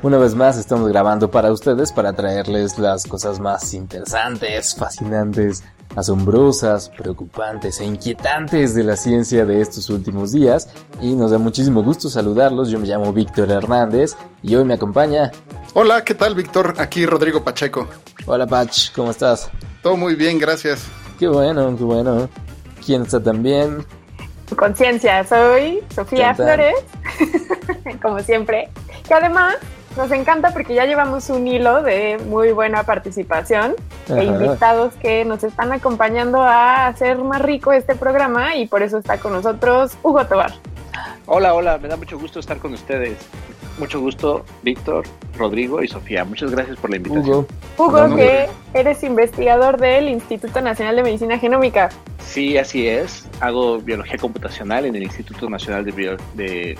[0.00, 5.64] Una vez más estamos grabando para ustedes para traerles las cosas más interesantes, fascinantes,
[5.96, 10.68] asombrosas, preocupantes e inquietantes de la ciencia de estos últimos días
[11.00, 12.70] y nos da muchísimo gusto saludarlos.
[12.70, 15.32] Yo me llamo Víctor Hernández y hoy me acompaña.
[15.74, 16.74] Hola, ¿qué tal Víctor?
[16.78, 17.88] Aquí Rodrigo Pacheco.
[18.26, 19.50] Hola Pach, ¿cómo estás?
[19.82, 20.86] Todo muy bien, gracias.
[21.18, 22.28] Qué bueno, qué bueno.
[22.86, 23.84] ¿Quién está también?
[24.56, 26.76] Conciencia, soy Sofía Flores,
[28.00, 28.70] como siempre.
[29.10, 29.56] Y además
[29.96, 33.74] nos encanta porque ya llevamos un hilo de muy buena participación
[34.08, 38.98] e invitados que nos están acompañando a hacer más rico este programa y por eso
[38.98, 40.52] está con nosotros Hugo Tobar.
[41.26, 43.16] Hola, hola, me da mucho gusto estar con ustedes.
[43.78, 45.04] Mucho gusto, Víctor,
[45.36, 46.24] Rodrigo y Sofía.
[46.24, 47.46] Muchas gracias por la invitación.
[47.76, 51.88] Hugo, que eres investigador del Instituto Nacional de Medicina Genómica.
[52.18, 53.28] Sí, así es.
[53.40, 56.78] Hago biología computacional en el Instituto Nacional de, de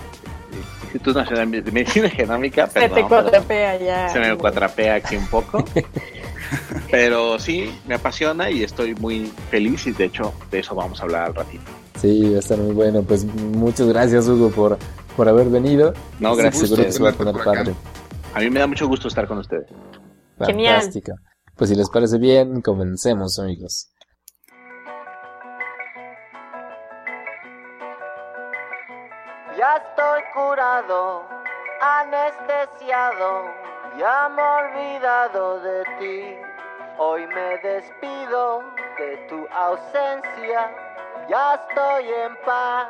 [0.93, 2.65] Instituto Nacional de Medicina Genómica.
[2.67, 4.09] Perdón, se te ya.
[4.09, 5.63] Se me cuatrapea aquí un poco.
[6.91, 11.03] pero sí, me apasiona y estoy muy feliz y de hecho de eso vamos a
[11.03, 11.65] hablar al ratito.
[12.01, 13.03] Sí, va a estar muy bueno.
[13.03, 14.79] Pues muchas gracias Hugo por,
[15.15, 15.93] por haber venido.
[16.19, 16.63] No, gracias.
[16.69, 17.75] Seguro que se va a poner padre.
[18.33, 19.67] A mí me da mucho gusto estar con ustedes.
[20.43, 20.89] Genial.
[21.55, 23.89] Pues si les parece bien, comencemos amigos.
[29.77, 31.21] estoy curado,
[31.79, 33.45] anestesiado,
[33.99, 36.21] ya me olvidado de ti.
[36.97, 38.59] Hoy me despido
[38.97, 40.71] de tu ausencia,
[41.29, 42.87] ya estoy en paz.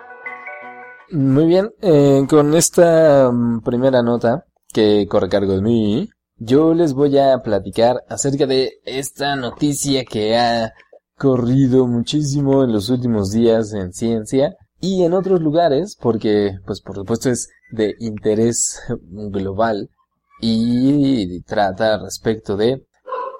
[1.11, 6.93] Muy bien, eh, con esta mm, primera nota que corre cargo de mí, yo les
[6.93, 10.71] voy a platicar acerca de esta noticia que ha
[11.17, 16.95] corrido muchísimo en los últimos días en ciencia y en otros lugares, porque pues por
[16.95, 19.89] supuesto es de interés global
[20.41, 22.85] y trata respecto de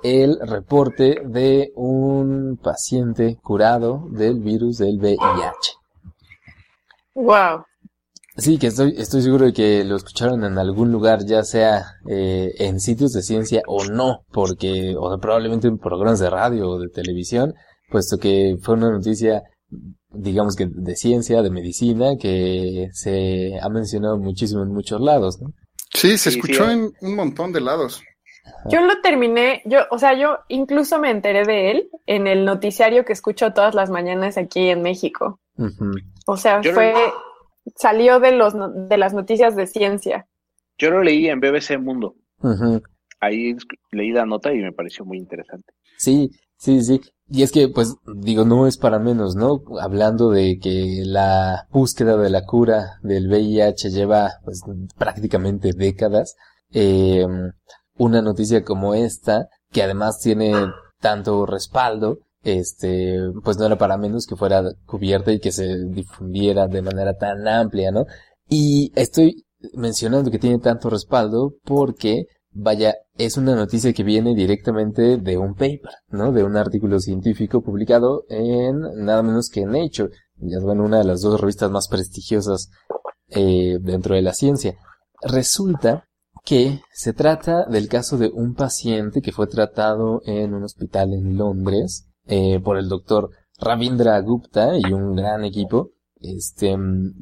[0.03, 5.75] el reporte de un paciente curado del virus del VIH.
[7.15, 7.63] Wow.
[8.37, 12.53] Sí, que estoy, estoy seguro de que lo escucharon en algún lugar, ya sea eh,
[12.59, 16.87] en sitios de ciencia o no, porque, o probablemente en programas de radio o de
[16.87, 17.53] televisión,
[17.91, 19.43] puesto que fue una noticia
[20.11, 25.51] digamos que de ciencia, de medicina, que se ha mencionado muchísimo en muchos lados, ¿no?
[25.93, 28.01] Sí, se escuchó en un montón de lados.
[28.71, 33.05] Yo lo terminé, yo, o sea, yo incluso me enteré de él en el noticiario
[33.05, 35.39] que escucho todas las mañanas aquí en México.
[36.25, 36.93] O sea, fue,
[37.75, 38.53] salió de los
[38.89, 40.27] de las noticias de ciencia.
[40.77, 42.15] Yo lo leí en BBC Mundo.
[43.19, 43.55] Ahí
[43.91, 45.71] leí la nota y me pareció muy interesante.
[45.97, 47.01] Sí, sí, sí.
[47.31, 49.61] Y es que, pues, digo, no es para menos, ¿no?
[49.79, 54.61] Hablando de que la búsqueda de la cura del VIH lleva, pues,
[54.97, 56.35] prácticamente décadas,
[56.71, 57.51] em,
[57.97, 60.53] una noticia como esta, que además tiene
[61.01, 66.67] tanto respaldo, este, pues no era para menos que fuera cubierta y que se difundiera
[66.67, 68.05] de manera tan amplia, ¿no?
[68.49, 75.17] Y estoy mencionando que tiene tanto respaldo porque, vaya, es una noticia que viene directamente
[75.17, 76.31] de un paper, ¿no?
[76.31, 81.21] De un artículo científico publicado en nada menos que Nature, ya saben, una de las
[81.21, 82.71] dos revistas más prestigiosas
[83.27, 84.77] eh, dentro de la ciencia.
[85.21, 86.07] Resulta
[86.45, 91.35] que se trata del caso de un paciente que fue tratado en un hospital en
[91.35, 95.91] Londres eh, por el doctor Ravindra Gupta y un gran equipo,
[96.21, 96.73] este,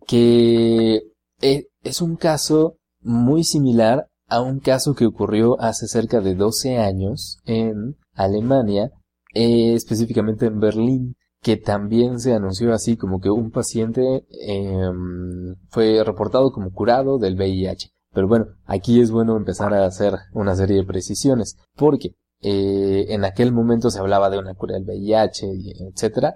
[0.08, 1.02] que
[1.42, 6.78] eh, es un caso muy similar a un caso que ocurrió hace cerca de 12
[6.78, 8.92] años en Alemania,
[9.34, 16.04] eh, específicamente en Berlín, que también se anunció así como que un paciente em, fue
[16.04, 17.92] reportado como curado del VIH.
[18.14, 23.24] Pero bueno, aquí es bueno empezar a hacer una serie de precisiones, porque eh, en
[23.26, 25.48] aquel momento se hablaba de una cura del VIH,
[25.94, 26.36] etcétera,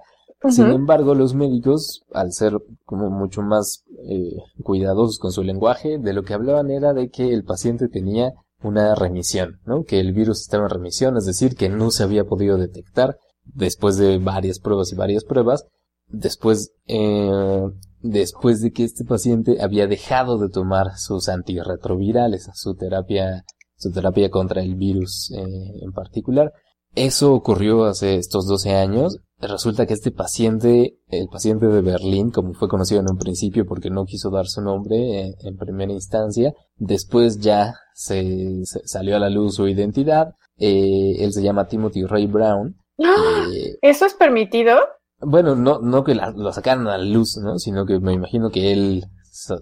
[0.50, 6.12] sin embargo, los médicos, al ser como mucho más eh, cuidadosos con su lenguaje, de
[6.12, 9.84] lo que hablaban era de que el paciente tenía una remisión, ¿no?
[9.84, 13.96] Que el virus estaba en remisión, es decir, que no se había podido detectar después
[13.98, 15.64] de varias pruebas y varias pruebas,
[16.08, 17.62] después, eh,
[18.00, 23.44] después de que este paciente había dejado de tomar sus antirretrovirales, su terapia,
[23.76, 25.44] su terapia contra el virus eh,
[25.82, 26.52] en particular.
[26.94, 29.18] Eso ocurrió hace estos 12 años
[29.48, 33.90] resulta que este paciente, el paciente de Berlín, como fue conocido en un principio porque
[33.90, 34.96] no quiso dar su nombre
[35.28, 40.34] eh, en, primera instancia, después ya se, salió a la luz su identidad.
[40.58, 42.76] Eh, él se llama Timothy Ray Brown.
[43.02, 43.46] ¡Ah!
[43.54, 44.76] Eh, ¿Eso es permitido?
[45.20, 47.58] Bueno, no, no que lo sacaran a la luz, ¿no?
[47.58, 49.54] Sino que me imagino que él se,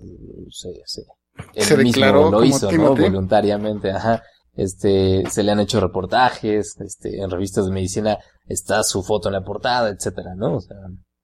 [1.76, 4.22] mismo lo hizo, Voluntariamente, ajá.
[4.54, 8.18] Este, se le han hecho reportajes, este, en revistas de medicina
[8.50, 10.56] está su foto en la portada, etcétera, ¿no?
[10.56, 10.76] O sea,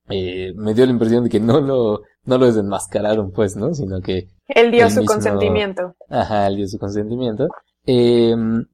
[0.09, 3.73] eh, me dio la impresión de que no lo, no lo desenmascararon, pues, ¿no?
[3.75, 4.29] Sino que...
[4.47, 5.93] Él dio su consentimiento.
[6.09, 7.49] Ajá, él dio su consentimiento.
[7.85, 8.65] Em,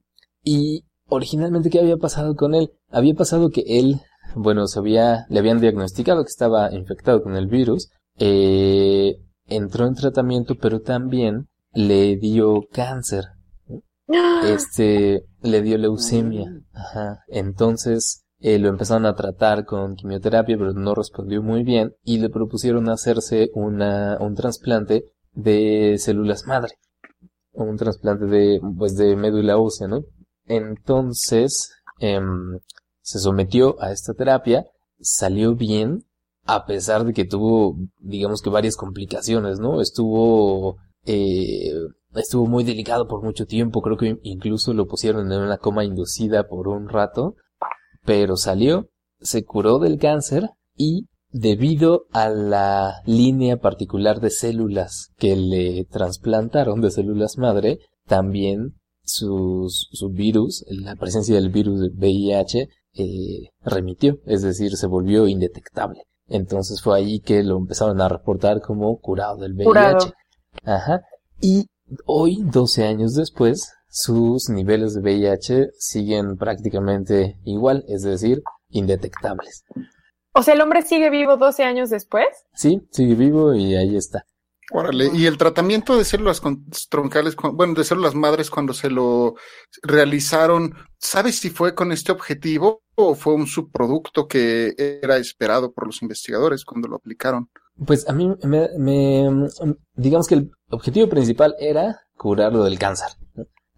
[0.44, 2.72] y originalmente, ¿qué había pasado con él?
[2.92, 4.00] Había pasado que él,
[4.36, 7.90] bueno, se había, le habían diagnosticado que estaba infectado con el virus,
[8.20, 9.18] eh,
[9.48, 13.26] entró en tratamiento, pero también le dio cáncer.
[14.46, 16.46] Este, le dio leucemia.
[16.50, 16.58] Mm.
[16.74, 17.24] Ajá.
[17.30, 22.28] Entonces, eh, lo empezaron a tratar con quimioterapia, pero no respondió muy bien y le
[22.30, 26.74] propusieron hacerse una, un trasplante de células madre,
[27.54, 30.02] un trasplante de, pues, de médula ósea, ¿no?
[30.46, 32.60] Entonces, em,
[33.02, 34.66] se sometió a esta terapia,
[35.00, 36.04] salió bien,
[36.46, 39.80] a pesar de que tuvo, digamos que varias complicaciones, ¿no?
[39.80, 41.72] Estuvo, eh,
[42.16, 46.50] estuvo muy delicado por mucho tiempo, creo que incluso lo pusieron en una coma inducida
[46.50, 47.38] por un rato,
[48.06, 48.90] pero salió,
[49.20, 56.82] se curó del cáncer y debido a la línea particular de células que le trasplantaron
[56.82, 59.70] de células madre, también su
[60.12, 66.04] virus, la presencia del virus VIH, eh, remitió, es decir, se volvió indetectable.
[66.28, 70.14] Entonces fue ahí que lo empezaron a reportar como curado del VIH.
[70.64, 71.02] Ajá.
[71.42, 71.66] Y
[72.06, 78.42] hoy, 12 años después, sus niveles de VIH siguen prácticamente igual, es decir,
[78.72, 79.64] indetectables.
[80.34, 82.26] O sea, el hombre sigue vivo 12 años después.
[82.56, 84.26] Sí, sigue vivo y ahí está.
[84.72, 86.42] Órale, y el tratamiento de células
[86.90, 89.36] troncales, bueno, de células madres cuando se lo
[89.84, 94.74] realizaron, ¿sabes si fue con este objetivo o fue un subproducto que
[95.04, 97.50] era esperado por los investigadores cuando lo aplicaron?
[97.86, 99.48] Pues a mí me, me
[99.94, 103.10] digamos que el objetivo principal era curarlo del cáncer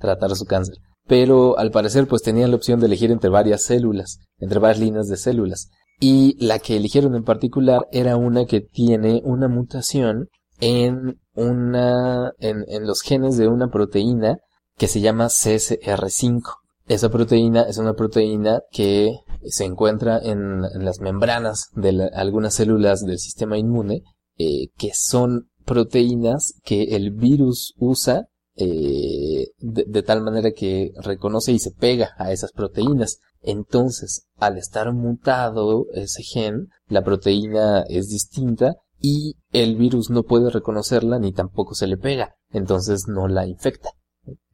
[0.06, 0.78] tratar su cáncer.
[1.07, 5.07] Pero al parecer pues tenían la opción de elegir entre varias células, entre varias líneas
[5.07, 5.69] de células.
[6.00, 10.28] Y la que eligieron en particular era una que tiene una mutación
[10.60, 14.38] en una, en, los genes de una proteína
[14.78, 16.42] que se llama CSR5.
[16.88, 19.13] Esa proteína es una proteína que
[19.48, 24.01] se encuentra en, las membranas de algunas células del sistema inmune,
[24.38, 28.24] eh, que son proteínas que el virus usa
[28.57, 33.19] eh, de, tal manera que reconoce y se pega a esas proteínas.
[33.42, 40.50] Entonces, al estar mutado ese gen, la proteína es distinta y el virus no puede
[40.50, 43.90] reconocerla ni tampoco se le pega, entonces no la infecta,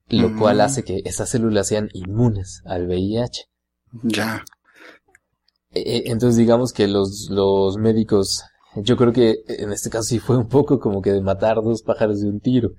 [0.10, 0.40] lo mm.
[0.40, 3.46] cual hace que esas células sean inmunes al VIH.
[4.04, 4.44] Ya.
[5.74, 8.44] E, e, entonces digamos que los, los médicos,
[8.76, 11.84] yo creo que en este caso sí fue un poco como que de matar dos
[11.84, 12.72] pájaros de un tiro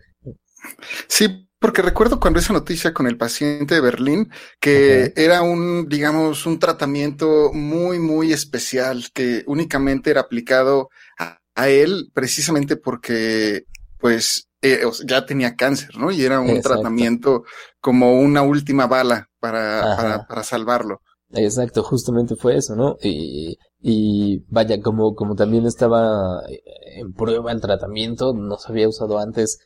[1.08, 4.30] Sí, porque recuerdo cuando esa noticia con el paciente de Berlín,
[4.60, 10.88] que era un, digamos, un tratamiento muy, muy especial, que únicamente era aplicado
[11.18, 11.38] a,
[11.68, 13.64] él precisamente porque,
[14.00, 16.10] pues, eh, ya tenía cáncer, ¿no?
[16.10, 17.44] Y era un tratamiento
[17.80, 21.00] como una última bala para, para, salvarlo.
[21.34, 22.96] Exacto, justamente fue eso, ¿no?
[23.02, 26.60] Y, y vaya, como, como también estaba eh,
[26.96, 29.58] en prueba el tratamiento, no se había usado antes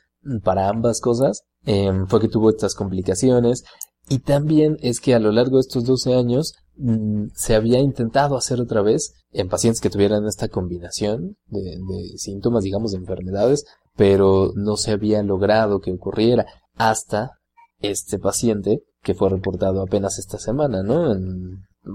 [0.43, 3.65] para ambas cosas em, fue que tuvo estas complicaciones
[4.09, 8.37] y también es que a lo largo de estos 12 años mm, se había intentado
[8.37, 11.79] hacer otra vez en pacientes que tuvieran esta combinación de,
[12.17, 13.65] síntomas, digamos, de enfermedades,
[13.97, 17.33] pero no se había logrado que ocurriera hasta
[17.81, 21.15] este paciente que fue reportado apenas esta semana, ¿no?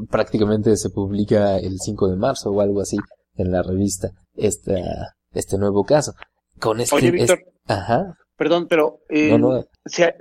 [0.10, 2.96] prácticamente se publica el 5 de marzo o algo así
[3.36, 4.80] en la revista esta,
[5.34, 6.14] este nuevo caso.
[6.62, 7.14] Con este,
[7.68, 8.16] ajá.
[8.42, 9.40] Perdón, pero eh,
[9.86, 10.16] ¿se,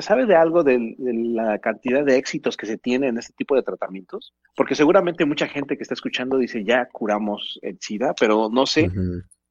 [0.00, 3.62] sabe de algo de, la cantidad de éxitos que se tiene en este tipo de
[3.62, 4.32] tratamientos?
[4.56, 8.88] Porque seguramente mucha gente que está escuchando dice, ya curamos el SIDA, pero no sé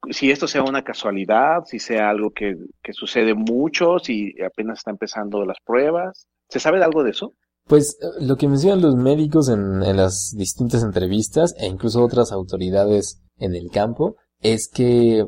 [0.09, 2.55] si esto sea una casualidad, si sea algo que,
[2.91, 6.25] sucede mucho, si apenas está empezando las pruebas.
[6.49, 7.35] ¿Se sabe de algo de eso?
[7.67, 12.31] Pues eh, lo que mencionan los médicos en, en, las distintas entrevistas e incluso otras
[12.31, 15.23] autoridades en el campo es que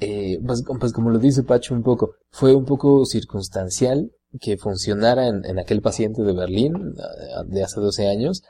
[0.00, 5.26] eh, pues, pues, como lo dice Pacho un poco, fue un poco circunstancial que funcionara
[5.26, 8.42] en, aquel paciente de Berlín ah, de hace 12 años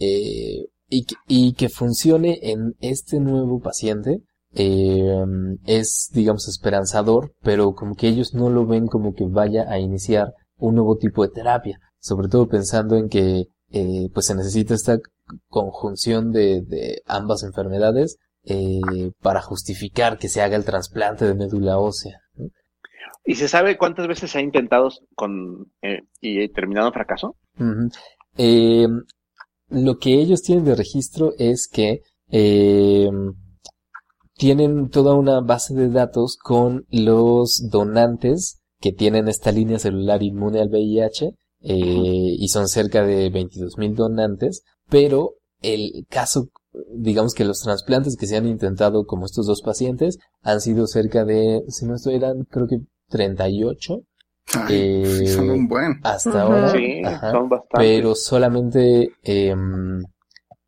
[0.00, 0.66] eh,
[1.30, 4.22] y, que funcione en este nuevo paciente
[4.52, 9.78] em, es, digamos, esperanzador, pero como que ellos no lo ven como que vaya a
[9.78, 14.74] iniciar un nuevo tipo de terapia, sobre todo pensando en que eh, pues se necesita
[14.74, 14.98] esta
[15.48, 22.20] conjunción de ambas enfermedades eh, para justificar que se haga el trasplante de médula ósea.
[23.24, 27.36] ¿Y se sabe cuántas veces se ha intentado con, eh, y terminado fracaso?
[28.36, 28.88] Eh,
[29.68, 32.00] lo que ellos tienen de registro es que
[34.36, 40.60] tienen toda una base de datos con los donantes que tienen esta línea celular inmune
[40.60, 41.30] al VIH
[41.60, 46.48] y son cerca de 22 mil donantes, pero el caso
[46.90, 51.24] digamos que los trasplantes que se han intentado, como estos dos pacientes, han sido cerca
[51.24, 54.02] de, si no estoy, eran creo que 38.
[54.68, 55.66] y eh,
[56.02, 56.70] Hasta ahora.
[56.72, 60.02] Sí, son Pero solamente, em,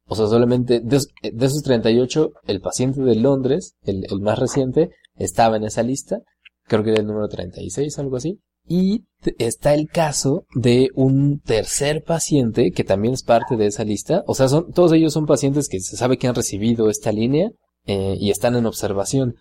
[0.06, 4.90] o sea, solamente de, treinta esos 38, el paciente de Londres, el, el más reciente,
[5.16, 6.20] estaba en esa lista.
[6.66, 8.40] Creo que era el número 36, algo así.
[8.66, 9.04] Y
[9.38, 14.24] está el caso de un tercer paciente que también es parte de esa lista.
[14.26, 17.50] O sea, son, todos ellos son pacientes que se sabe que han recibido esta línea
[17.86, 19.36] eh, y están en observación.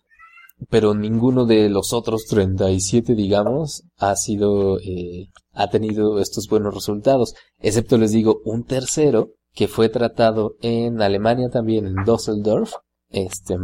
[0.69, 7.33] Pero ninguno de los otros 37, digamos, ha sido, eh, ha tenido estos buenos resultados.
[7.59, 12.73] Excepto, les digo, un tercero que fue tratado en Alemania también, en Düsseldorf,
[13.09, 13.55] este,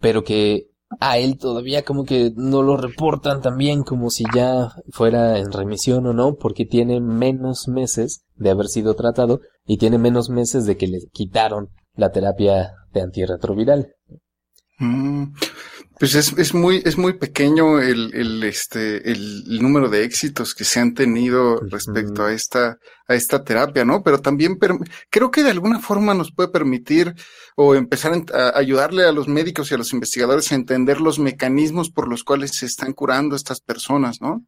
[0.00, 0.68] pero que
[1.00, 6.06] a él todavía como que no lo reportan también como si ya fuera en remisión
[6.06, 10.76] o no, porque tiene menos meses de haber sido tratado y tiene menos meses de
[10.76, 13.88] que le quitaron la terapia de antirretroviral.
[14.78, 15.32] Mm.
[15.98, 20.62] Pues es, es, muy, es muy pequeño el, el, este, el, número de éxitos que
[20.64, 22.78] se han tenido respecto a, esta,
[23.08, 24.04] a esta terapia, ¿no?
[24.04, 24.58] Pero también
[25.10, 27.14] creo que de alguna forma nos puede permitir
[27.56, 31.90] o empezar a ayudarle a los médicos y a los investigadores a entender los mecanismos
[31.90, 34.46] por los cuales se están curando estas personas, ¿no?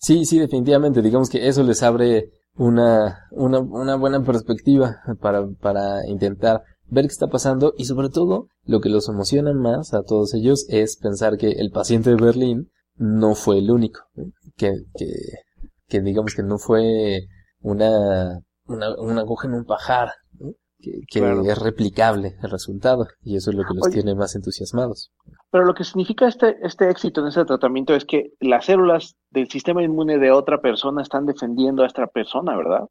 [0.00, 1.02] Sí, sí, definitivamente.
[1.02, 7.12] Digamos que eso les abre una, una, una buena perspectiva para, para intentar ver qué
[7.12, 11.38] está pasando y sobre todo lo que los emociona más a todos ellos es pensar
[11.38, 14.00] que el paciente de Berlín no fue el único,
[14.58, 14.72] que,
[16.02, 17.20] digamos que no fue
[17.60, 20.10] una, una, aguja en un pajar,
[21.08, 25.10] que, es replicable el resultado y eso es lo que los tiene más entusiasmados.
[25.50, 29.48] Pero lo que significa este, este éxito en ese tratamiento es que las células del
[29.48, 32.84] sistema inmune de otra persona están defendiendo a esta persona, ¿verdad?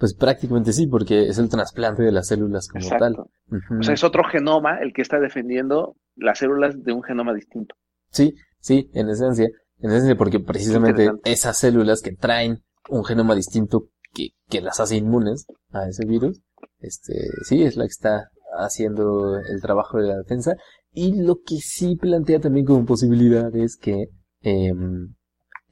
[0.00, 3.16] Pues prácticamente sí, porque es el trasplante de las células como tal.
[3.18, 7.74] O sea, es otro genoma el que está defendiendo las células de un genoma distinto.
[8.10, 9.48] Sí, sí, en esencia.
[9.78, 14.96] En esencia, porque precisamente esas células que traen un genoma distinto que, que, las hace
[14.96, 16.40] inmunes a ese virus,
[16.78, 17.12] este,
[17.46, 20.54] sí, es la que está haciendo el trabajo de la defensa.
[20.94, 24.06] Y lo que sí plantea también como posibilidad es que,
[24.40, 25.12] em,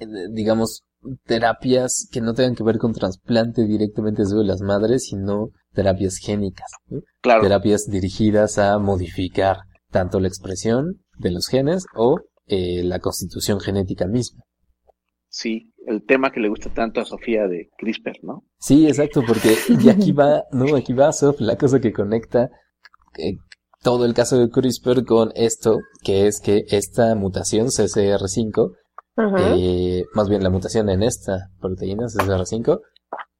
[0.00, 0.84] eh, digamos,
[1.26, 6.70] terapias que no tengan que ver con trasplante directamente de las madres, sino terapias génicas.
[7.20, 7.42] Claro.
[7.42, 9.58] Terapias dirigidas a modificar
[9.90, 14.42] tanto la expresión de los genes o eh, la constitución genética misma.
[15.30, 18.44] Sí, el tema que le gusta tanto a Sofía de CRISPR, ¿no?
[18.58, 22.50] Sí, exacto, porque y aquí va, no, aquí va Sof, la cosa que conecta
[23.18, 23.34] eh,
[23.82, 28.72] todo el caso de CRISPR con esto, que es que esta mutación CCR5
[29.56, 32.80] eh, más bien la mutación en esta proteína CCR5,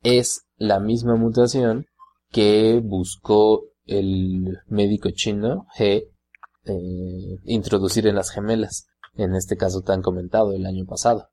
[0.02, 1.86] es la misma mutación
[2.32, 6.04] que buscó el médico chino G
[6.64, 11.28] eh, introducir en las gemelas, en este caso tan comentado el año pasado.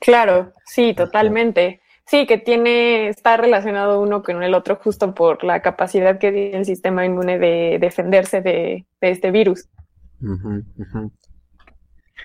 [0.00, 1.80] Claro, sí, totalmente.
[2.06, 6.56] Sí, que tiene, está relacionado uno con el otro justo por la capacidad que tiene
[6.56, 9.68] el sistema inmune de defenderse de, este virus.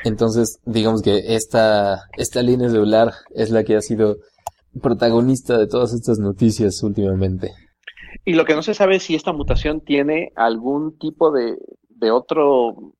[0.03, 4.17] Entonces, digamos que esta, esta línea celular es la que ha sido
[4.81, 7.51] protagonista de todas estas noticias últimamente.
[8.25, 11.55] Y lo que no se sabe es si esta mutación tiene algún tipo de,
[11.89, 12.93] de otro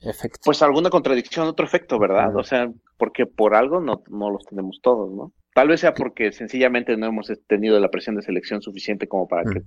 [0.00, 0.40] efecto.
[0.44, 2.34] Pues alguna contradicción, otro efecto, ¿verdad?
[2.36, 4.00] O sea, porque por algo no,
[4.30, 5.32] los tenemos todos, ¿no?
[5.54, 9.44] Tal vez sea porque sencillamente no hemos tenido la presión de selección suficiente como para
[9.50, 9.60] que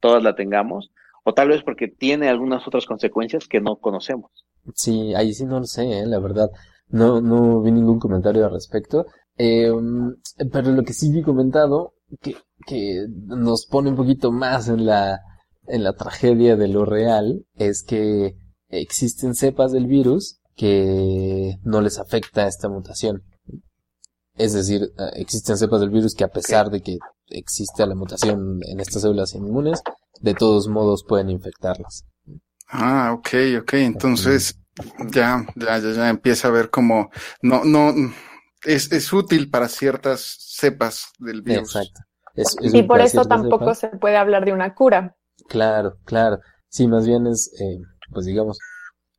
[0.00, 0.90] todas la tengamos,
[1.24, 4.30] o tal vez porque tiene algunas otras consecuencias que no conocemos.
[4.74, 6.50] Sí, ahí sí no lo sé, eh, la verdad.
[6.88, 9.06] No, no vi ningún comentario al respecto.
[9.36, 10.14] Eh, mm,
[10.52, 15.20] pero lo que sí vi comentado, que, que nos pone un poquito más en la,
[15.66, 18.36] en la tragedia de lo real, es que
[18.68, 23.22] existen cepas del virus que no les afecta esta mutación.
[24.36, 28.58] Es decir, eh, existen cepas del virus que a pesar de que existe la mutación
[28.62, 29.80] en estas células inmunes,
[30.20, 32.04] de todos modos pueden infectarlas.
[32.68, 33.28] Ah, ok,
[33.60, 33.72] ok.
[33.74, 34.58] Entonces
[35.12, 37.10] ya, ya, ya, empieza a ver cómo
[37.42, 37.92] no, no
[38.64, 41.76] es, es útil para ciertas cepas del virus.
[41.76, 42.00] Exacto.
[42.76, 45.16] y por eso tampoco se puede hablar de una cura.
[45.48, 46.40] Claro, claro.
[46.68, 47.78] Sí, más bien es, eh,
[48.10, 48.58] pues digamos,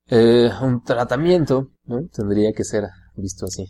[0.07, 2.07] eh, un tratamiento, ¿no?
[2.09, 2.83] Tendría que ser
[3.15, 3.65] visto así.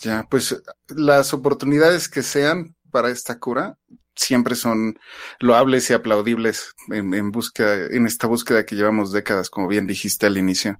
[0.00, 3.78] Ya, pues las oportunidades que sean para esta cura
[4.18, 4.96] siempre son
[5.40, 10.36] loables y aplaudibles en, en, en esta búsqueda que llevamos décadas, como bien dijiste al
[10.36, 10.78] inicio.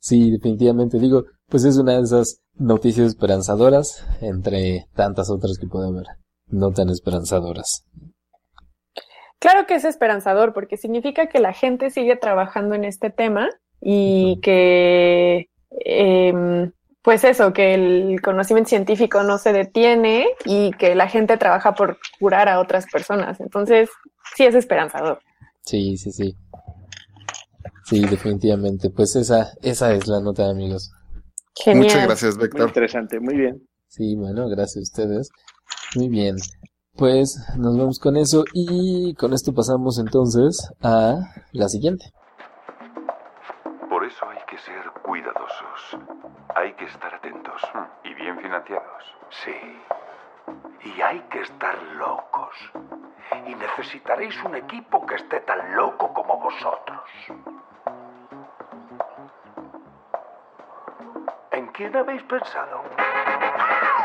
[0.00, 0.98] Sí, definitivamente.
[0.98, 6.06] Digo, pues es una de esas noticias esperanzadoras entre tantas otras que puede haber,
[6.46, 7.84] no tan esperanzadoras.
[9.38, 13.48] Claro que es esperanzador porque significa que la gente sigue trabajando en este tema
[13.80, 15.48] y que
[15.84, 16.70] em,
[17.02, 21.98] pues eso, que el conocimiento científico no se detiene y que la gente trabaja por
[22.20, 23.40] curar a otras personas.
[23.40, 23.90] Entonces,
[24.36, 25.20] sí es esperanzador.
[25.62, 26.36] Sí, sí, sí.
[27.84, 28.88] Sí, definitivamente.
[28.90, 30.92] Pues esa, esa es la nota, amigos.
[31.56, 31.82] Genial.
[31.84, 32.60] Muchas gracias, Vector.
[32.60, 33.60] Muy interesante, muy bien.
[33.88, 35.28] Sí, bueno, gracias a ustedes.
[35.96, 36.36] Muy bien.
[36.94, 42.12] Pues nos vamos con eso y con esto pasamos entonces a la siguiente.
[46.54, 47.62] Hay que estar atentos
[48.04, 49.02] y bien financiados.
[49.30, 49.56] Sí.
[50.84, 52.54] Y hay que estar locos.
[53.46, 57.00] Y necesitaréis un equipo que esté tan loco como vosotros.
[61.52, 62.82] ¿En quién habéis pensado?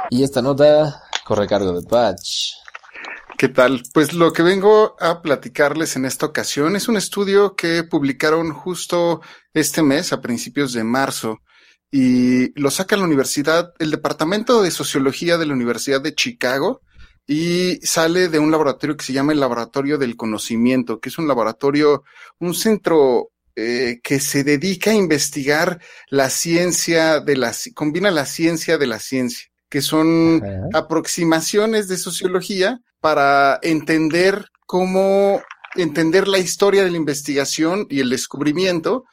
[0.09, 2.53] Y esta nota corre cargo de Patch.
[3.37, 3.83] ¿Qué tal?
[3.93, 9.19] Pues lo que vengo a platicarles en esta ocasión es un estudio que publicaron justo
[9.53, 11.39] este mes, a principios de marzo,
[11.91, 16.81] y lo saca la universidad, el departamento de sociología de la Universidad de Chicago
[17.25, 21.27] y sale de un laboratorio que se llama el Laboratorio del Conocimiento, que es un
[21.27, 22.03] laboratorio,
[22.39, 28.77] un centro eh, que se dedica a investigar la ciencia de las combina la ciencia
[28.77, 30.41] de la ciencia, que son
[30.73, 35.41] aproximaciones de sociología para entender cómo
[35.75, 39.05] entender la historia de la investigación y el descubrimiento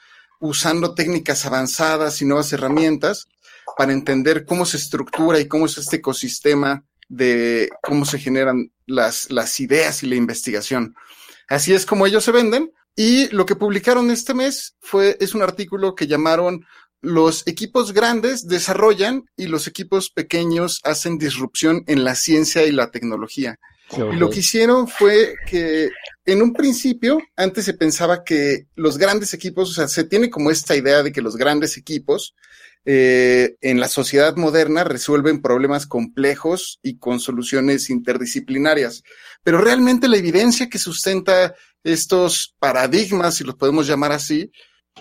[0.44, 3.28] usando técnicas avanzadas y nuevas herramientas
[3.78, 9.26] para entender cómo se estructura y cómo es este ecosistema de cómo se generan las,
[9.58, 10.94] ideas y la investigación.
[11.48, 12.72] Así es como ellos se venden.
[12.94, 16.66] Y lo que publicaron este mes fue, es un artículo que llamaron
[17.00, 22.90] los equipos grandes desarrollan y los equipos pequeños hacen disrupción en la ciencia y la
[22.90, 23.58] tecnología
[24.16, 25.90] lo que hicieron fue que
[26.26, 30.50] en un principio, antes se pensaba que los grandes equipos, o sea, se tiene como
[30.50, 32.34] esta idea de que los grandes equipos
[32.86, 39.02] eh, en la sociedad moderna resuelven problemas complejos y con soluciones interdisciplinarias.
[39.42, 44.50] Pero realmente la evidencia que sustenta estos paradigmas, si los podemos llamar así,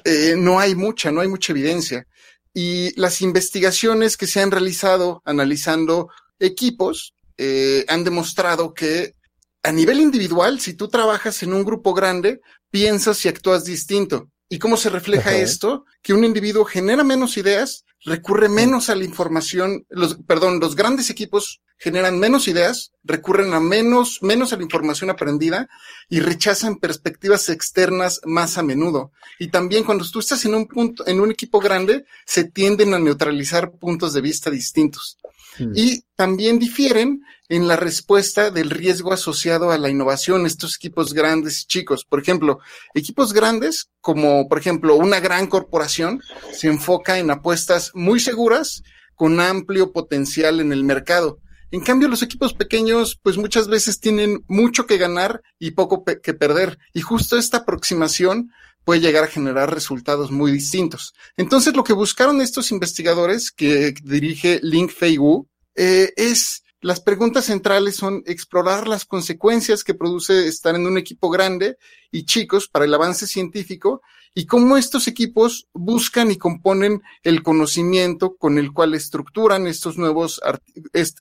[0.03, 2.05] eh, no hay mucha, no hay mucha evidencia.
[2.53, 9.15] Y las investigaciones que se han realizado analizando equipos eh, han demostrado que
[9.63, 14.29] a nivel individual, si tú trabajas en un grupo grande, piensas y actúas distinto.
[14.49, 15.85] ¿Y cómo se refleja esto?
[16.01, 21.09] Que un individuo genera menos ideas, recurre menos a la información, los, perdón, los grandes
[21.09, 25.69] equipos generan menos ideas, recurren a menos, menos a la información aprendida
[26.09, 29.11] y rechazan perspectivas externas más a menudo.
[29.39, 32.99] Y también cuando tú estás en un punto, en un equipo grande, se tienden a
[32.99, 35.17] neutralizar puntos de vista distintos.
[35.59, 35.71] Mm.
[35.75, 41.63] Y también difieren en la respuesta del riesgo asociado a la innovación, estos equipos grandes
[41.63, 42.05] y chicos.
[42.05, 42.59] Por ejemplo,
[42.93, 46.21] equipos grandes, como por ejemplo una gran corporación,
[46.53, 48.83] se enfoca en apuestas muy seguras
[49.15, 51.39] con amplio potencial en el mercado.
[51.71, 56.33] En cambio, los equipos pequeños, pues muchas veces tienen mucho que ganar y poco que
[56.35, 56.77] perder.
[56.93, 58.51] Y justo esta aproximación
[58.83, 61.13] puede llegar a generar resultados muy distintos.
[61.37, 67.45] Entonces, lo que buscaron estos investigadores que dirige Link Fei Wu eh, es las preguntas
[67.45, 71.77] centrales son explorar las consecuencias que produce estar en un equipo grande
[72.11, 74.01] y chicos para el avance científico
[74.35, 80.41] y cómo estos equipos buscan y componen el conocimiento con el cual estructuran estos nuevos,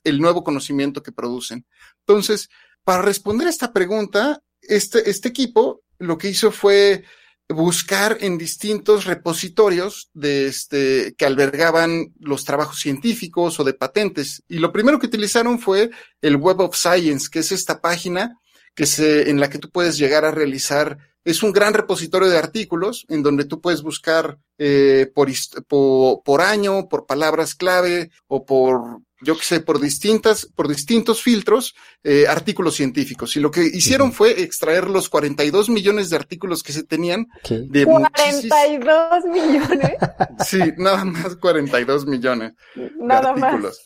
[0.03, 1.65] el nuevo conocimiento que producen.
[2.05, 2.49] Entonces,
[2.83, 7.05] para responder a esta pregunta, este, este equipo lo que hizo fue
[7.49, 14.43] buscar en distintos repositorios de este, que albergaban los trabajos científicos o de patentes.
[14.47, 15.89] Y lo primero que utilizaron fue
[16.21, 18.39] el Web of Science, que es esta página
[18.75, 22.37] que se, en la que tú puedes llegar a realizar, es un gran repositorio de
[22.39, 25.29] artículos en donde tú puedes buscar eh, por,
[25.67, 31.21] por, por año, por palabras clave o por yo qué sé, por distintas, por distintos
[31.23, 33.35] filtros, eh, artículos científicos.
[33.35, 37.27] Y lo que hicieron fue extraer los 42 millones de artículos que se tenían.
[37.49, 39.91] De 42 millones.
[40.45, 42.53] Sí, nada más 42 millones.
[42.99, 43.61] Nada de artículos.
[43.63, 43.79] más.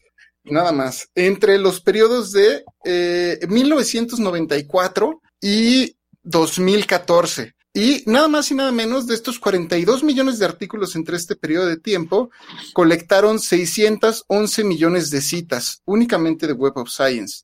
[0.45, 1.09] Nada más.
[1.15, 2.63] Entre los periodos de
[3.47, 7.56] 1994 eh, y 2014.
[7.79, 11.67] Y nada más y nada menos de estos 42 millones de artículos entre este periodo
[11.67, 12.31] de tiempo,
[12.73, 17.43] colectaron 611 millones de citas únicamente de Web of Science.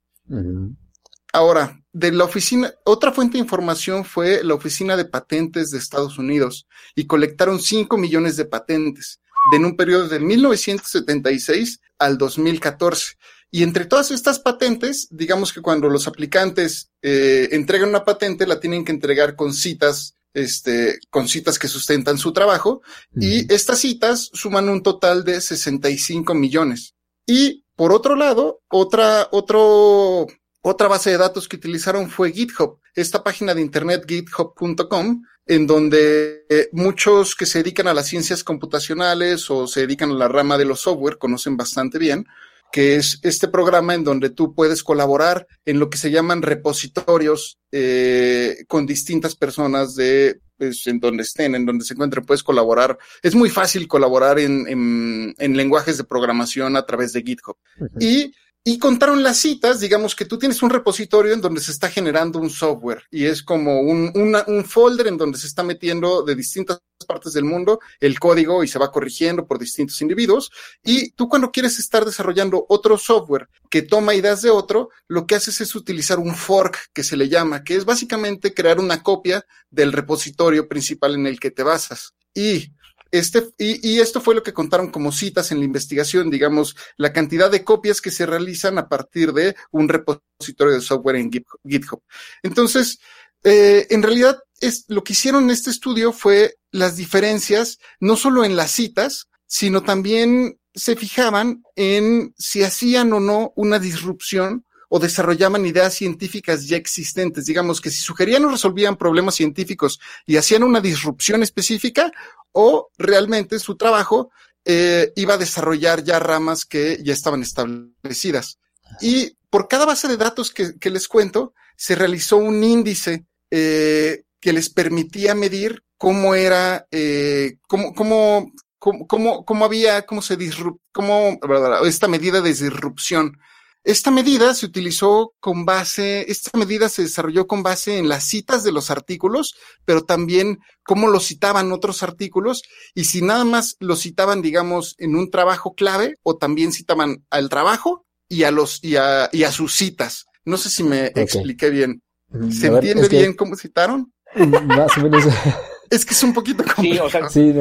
[1.31, 6.17] Ahora, de la oficina, otra fuente de información fue la Oficina de Patentes de Estados
[6.17, 6.65] Unidos
[6.95, 13.17] y colectaron 5 millones de patentes de en un periodo de 1976 al 2014.
[13.51, 18.59] Y entre todas estas patentes, digamos que cuando los aplicantes eh, entregan una patente, la
[18.59, 22.81] tienen que entregar con citas este, con citas que sustentan su trabajo,
[23.15, 26.95] y estas citas suman un total de 65 millones.
[27.25, 33.53] Y por otro lado, otra, otra base de datos que utilizaron fue GitHub, esta página
[33.53, 39.67] de internet github.com, en donde eh, muchos que se dedican a las ciencias computacionales o
[39.67, 42.25] se dedican a la rama de los software conocen bastante bien,
[42.73, 47.59] que es este programa en donde tú puedes colaborar en lo que se llaman repositorios
[47.71, 52.97] eh, con distintas personas de pues, en donde estén, en donde se encuentren, puedes colaborar.
[53.21, 57.57] Es muy fácil colaborar en, en, lenguajes de programación a través de GitHub.
[57.99, 58.33] Y
[58.65, 62.39] y contaron las citas, digamos que tú tienes un repositorio en donde se está generando
[62.39, 66.79] un software y es como un, un, folder en donde se está metiendo de distintas
[67.05, 70.49] partes del mundo el código y se va corrigiendo por distintos individuos.
[70.81, 75.35] Y tú cuando quieres estar desarrollando otro software que toma ideas de otro, lo que
[75.35, 79.45] haces es utilizar un fork que se le llama, que es básicamente crear una copia
[79.71, 82.13] del repositorio principal en el que te basas.
[82.33, 82.71] Y
[83.13, 87.51] este, y, esto fue lo que contaron como citas en la investigación, digamos, la cantidad
[87.51, 92.01] de copias que se realizan a partir de un repositorio de software en GitHub.
[92.41, 92.97] Entonces,
[93.43, 98.45] eh, en realidad, es, lo que hicieron en este estudio fue las diferencias, no solo
[98.45, 104.99] en las citas, sino también se fijaban en si hacían o no una disrupción o
[104.99, 107.47] desarrollaban ideas científicas ya existentes.
[107.47, 112.11] Digamos que si sugerían o resolvían problemas científicos y hacían una disrupción específica,
[112.51, 114.29] o realmente su trabajo
[114.63, 118.59] eh, iba a desarrollar ya ramas que ya estaban establecidas.
[119.01, 124.53] Y por cada base de datos que, les cuento, se realizó un índice eh, que
[124.53, 131.39] les permitía medir cómo era, eh, cómo, cómo, cómo, cómo, había, cómo se disrup, cómo,
[131.83, 133.39] esta medida de disrupción
[133.83, 138.63] esta medida se utilizó con base, esta medida se desarrolló con base en las citas
[138.63, 142.61] de los artículos, pero también cómo lo citaban otros artículos
[142.95, 147.49] y si nada más lo citaban, digamos, en un trabajo clave o también citaban al
[147.49, 150.25] trabajo y a los y a, y a sus citas.
[150.45, 152.01] No sé si me expliqué bien.
[152.29, 154.13] Mm, ¿Se entiende bien cómo citaron?
[154.33, 155.25] Más o menos.
[155.89, 157.09] Es que es un poquito complicado.
[157.29, 157.53] Sí,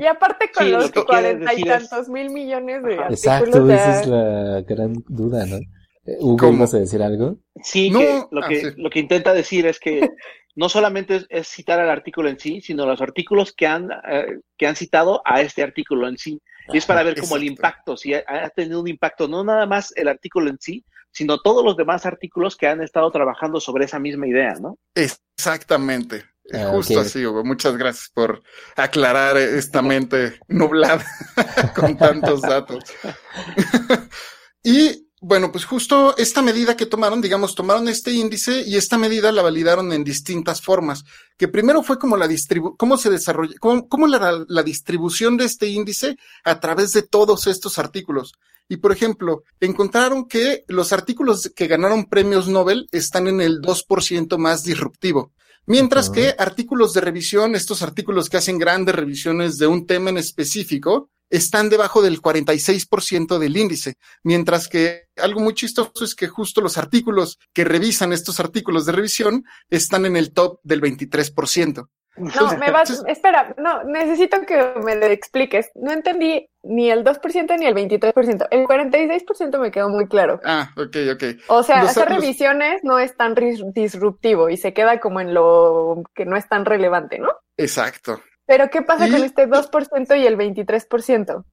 [0.00, 3.18] Y aparte con los cuarenta y tantos mil millones de artículos.
[3.26, 5.56] Exacto, esa es la gran duda, ¿no?
[6.04, 7.38] Eh, Hugo, ¿vas a decir algo?
[7.62, 10.10] Sí, que lo, ah, que, lo que intenta decir es que
[10.56, 14.66] no solamente es, citar al artículo en sí, sino los artículos que han, eh, que
[14.66, 16.40] han citado a este artículo en sí.
[16.72, 18.22] Y es para ver cómo el impacto, si ha,
[18.54, 22.56] tenido un impacto, no nada más el artículo en sí, sino todos los demás artículos
[22.56, 24.78] que han estado trabajando sobre esa misma idea, ¿no?
[24.94, 26.24] Exactamente.
[26.50, 27.44] Eh, eh, justo así, Hugo.
[27.44, 28.42] Muchas gracias por
[28.76, 31.04] aclarar esta mente nublada
[31.76, 32.82] con tantos datos.
[34.64, 39.30] y bueno, pues justo esta medida que tomaron, digamos, tomaron este índice y esta medida
[39.30, 41.04] la validaron en distintas formas,
[41.36, 46.16] que primero fue como la distribu cómo se desarrolla, cómo, la, distribución de este índice
[46.44, 48.32] a través de todos estos artículos.
[48.68, 54.38] Y por ejemplo, encontraron que los artículos que ganaron premios Nobel están en el 2%
[54.38, 55.32] más disruptivo.
[55.66, 60.18] Mientras que artículos de revisión, estos artículos que hacen grandes revisiones de un tema en
[60.18, 63.94] específico, están debajo del 46% del índice,
[64.24, 68.92] mientras que algo muy chistoso es que justo los artículos que revisan estos artículos de
[68.92, 71.88] revisión están en el top del 23%.
[72.16, 75.70] No, me vas, espera, no, necesito que me lo expliques.
[75.76, 78.48] No entendí ni el 2% ni el 23%.
[78.50, 80.40] El 46% me quedó muy claro.
[80.44, 81.24] Ah, ok, ok.
[81.48, 83.34] O sea, los, revisiones no es tan
[83.74, 87.28] disruptivo y se queda como en lo que no es tan relevante, ¿no?
[87.56, 88.20] Exacto.
[88.46, 91.44] Pero ¿qué pasa con este 2% y el 23%?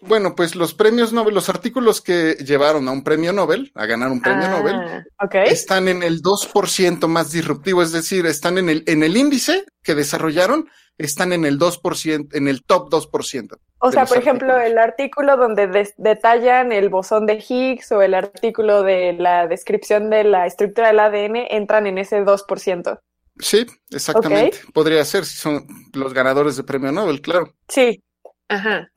[0.00, 4.10] Bueno, pues los premios Nobel, los artículos que llevaron a un premio Nobel, a ganar
[4.10, 8.84] un premio ah, Nobel, están en el 2% más disruptivo, es decir, están en el,
[8.88, 13.56] en el índice que desarrollaron, están en el 2%, en el top 2%.
[13.78, 18.82] O sea, por ejemplo, el artículo donde detallan el bosón de Higgs o el artículo
[18.82, 22.98] de la descripción de la estructura del ADN entran en ese 2%.
[23.38, 24.60] Sí, exactamente.
[24.72, 27.54] Podría ser si son los ganadores del premio Nobel, claro.
[27.68, 28.02] Sí.
[28.48, 28.88] Ajá.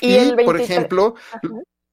[0.00, 1.14] Y, por ejemplo,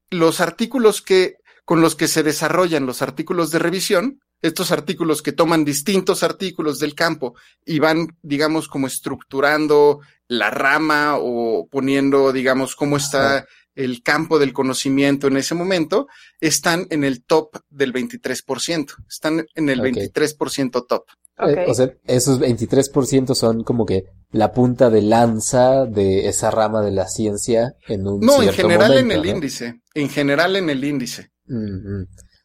[0.09, 5.31] los artículos que con los que se desarrollan los artículos de revisión, estos artículos que
[5.31, 9.99] toman distintos artículos del campo y van, digamos, como estructurando
[10.31, 16.07] la rama o poniendo, digamos, cómo está el campo del conocimiento en ese momento,
[16.39, 21.03] están en el top del 23%, están en el 23% top.
[21.37, 26.81] Eh, o sea, esos 23% son como que la punta de lanza de esa rama
[26.81, 28.21] de la ciencia en un...
[28.21, 31.29] No, en general en el índice, en general en el índice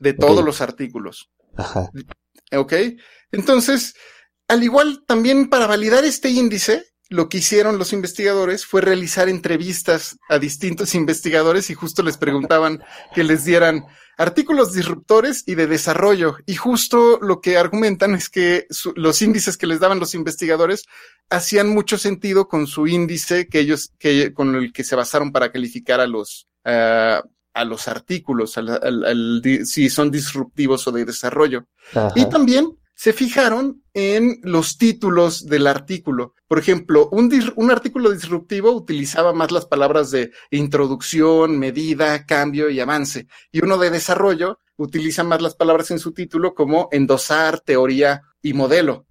[0.01, 1.29] de todos los artículos.
[1.57, 1.89] Ajá.
[2.53, 2.73] ¿Ok?
[3.31, 3.95] Entonces,
[4.49, 10.19] al igual también para validar este índice, lo que hicieron los investigadores fue realizar entrevistas
[10.29, 12.83] a distintos investigadores y justo les preguntaban
[13.15, 13.85] que les dieran
[14.17, 16.37] artículos disruptores y de desarrollo.
[16.47, 20.85] Y justo lo que argumentan es que los índices que les daban los investigadores
[21.31, 25.53] hacían mucho sentido con su índice que ellos, que, con el que se basaron para
[25.53, 28.59] calificar a los, a los artículos,
[29.65, 31.67] si son disruptivos o de desarrollo.
[32.17, 36.35] Y también se fijaron en los títulos del artículo.
[36.49, 37.31] Por ejemplo, un,
[37.71, 43.29] artículo disruptivo utilizaba más las palabras de introducción, medida, cambio y avance.
[43.53, 48.55] Y uno de desarrollo utiliza más las palabras en su título como endosar, teoría y
[48.55, 49.05] modelo.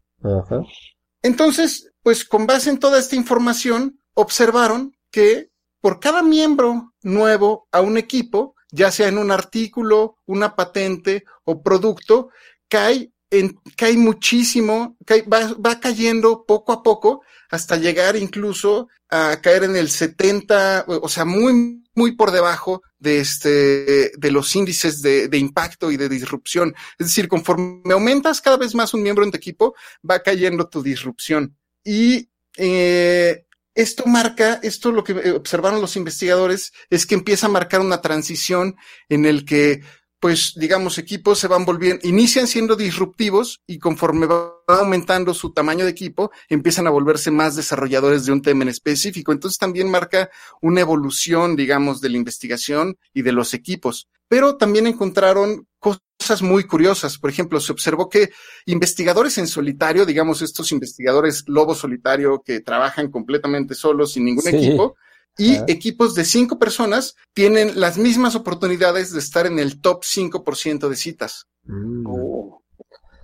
[1.22, 7.82] Entonces, pues con base en toda esta información, observaron que por cada miembro nuevo a
[7.82, 12.30] un equipo, ya sea en un artículo, una patente o producto,
[12.68, 14.98] cae en, cae muchísimo,
[15.32, 21.26] va, cayendo poco a poco hasta llegar incluso a caer en el 70, o sea,
[21.26, 26.76] muy, muy por debajo de, este, de los índices de, impacto y de disrupción.
[27.00, 29.76] Es decir, conforme aumentas cada vez más un miembro en tu equipo,
[30.08, 31.56] va cayendo tu disrupción.
[31.84, 37.50] Y eh, esto marca, esto lo que eh, observaron los investigadores es que empieza a
[37.50, 38.76] marcar una transición
[39.10, 39.82] en el que
[40.26, 45.86] pues digamos, equipos se van volviendo, inician siendo disruptivos y conforme va aumentando su tamaño
[45.86, 49.32] de equipo, empiezan a volverse más desarrolladores de un tema en específico.
[49.32, 50.32] Entonces también marca
[50.64, 54.08] una evolución, digamos, de la investigación y de los equipos.
[54.28, 57.20] Pero también encontraron cosas muy curiosas.
[57.20, 58.32] Por ejemplo, se observó que
[58.66, 64.96] investigadores en solitario, digamos, estos investigadores lobo solitario que trabajan completamente solos sin ningún equipo,
[65.38, 70.88] y equipos de cinco personas tienen las mismas oportunidades de estar en el top 5%
[70.88, 71.48] de citas.
[71.64, 72.06] Mm.
[72.08, 72.62] Oh.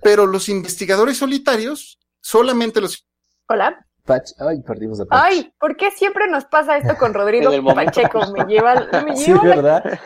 [0.02, 3.04] Pero los investigadores solitarios, solamente los...
[3.48, 3.84] Hola.
[4.06, 5.22] Ay, perdimos a Patch.
[5.24, 8.20] Ay, ¿por qué siempre nos pasa esto con Rodrigo Pacheco?
[8.32, 10.00] Me lleva, me lleva sí, ¿verdad?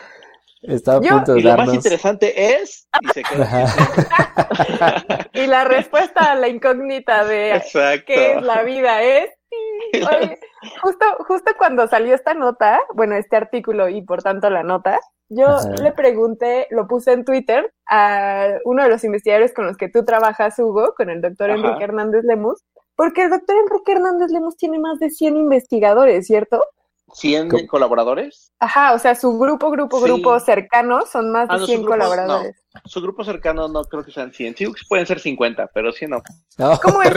[0.61, 2.87] Está a punto de y lo más interesante es...
[5.33, 7.61] Y, la respuesta a la incógnita de
[8.07, 9.29] qué es la vida es...
[9.93, 10.37] Oye,
[10.81, 15.45] justo, justo cuando salió esta nota, bueno, este artículo y por tanto la nota, yo
[15.81, 20.05] le pregunté, lo puse en Twitter a uno de los investigadores con los que tú
[20.05, 22.63] trabajas, Hugo, con el doctor Enrique Hernández Lemus,
[22.95, 26.63] porque el doctor Enrique Hernández Lemus tiene más de 100 investigadores, ¿cierto?
[27.13, 28.51] 100 colaboradores.
[28.59, 32.55] Ajá, o sea, su grupo, grupo, grupo cercano son más de 100 ah, colaboradores.
[32.85, 34.55] Su grupo cercano no creo que sean 100.
[34.55, 36.21] Sí, pueden ser 50, pero sí no.
[36.57, 36.77] no.
[36.81, 37.11] ¿Cómo es?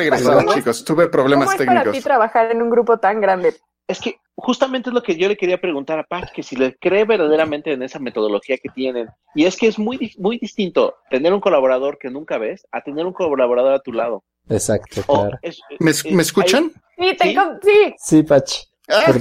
[0.55, 0.85] chicos.
[0.85, 3.55] Tuve problemas ¿cómo es para ti trabajar en un grupo tan grande?
[3.89, 6.77] Es que justamente es lo que yo le quería preguntar a Pach, que si le
[6.77, 9.09] cree verdaderamente en esa metodología que tienen.
[9.35, 13.05] Y es que es muy, muy distinto tener un colaborador que nunca ves a tener
[13.05, 14.23] un colaborador a tu lado.
[14.49, 15.03] Exacto.
[15.03, 15.37] Claro.
[15.81, 16.71] ¿Me, eh, ¿Me, escuchan?
[16.97, 17.43] Sí, tengo...
[17.63, 17.69] ¿Sí?
[17.69, 18.70] sí, sí Pach.
[18.91, 19.15] Ah,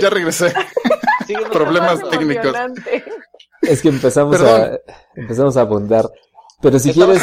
[0.00, 0.52] ya regresé.
[1.52, 2.54] Problemas técnicos.
[3.62, 4.78] Es que empezamos a,
[5.14, 6.08] empezamos a abundar.
[6.60, 7.20] Pero si quieres,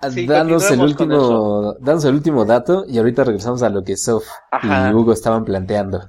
[0.00, 4.24] ah, danos, el último, el último dato y ahorita regresamos a lo que Sof
[4.62, 6.06] y Hugo estaban planteando.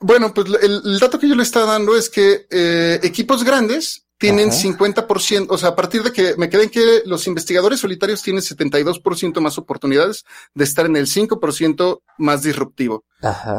[0.00, 4.50] Bueno, pues el, dato que yo le estaba dando es que eh, equipos grandes tienen
[4.50, 9.40] 50%, o sea, a partir de que me queden que los investigadores solitarios tienen 72%
[9.40, 13.02] más oportunidades de estar en el 5% más disruptivo.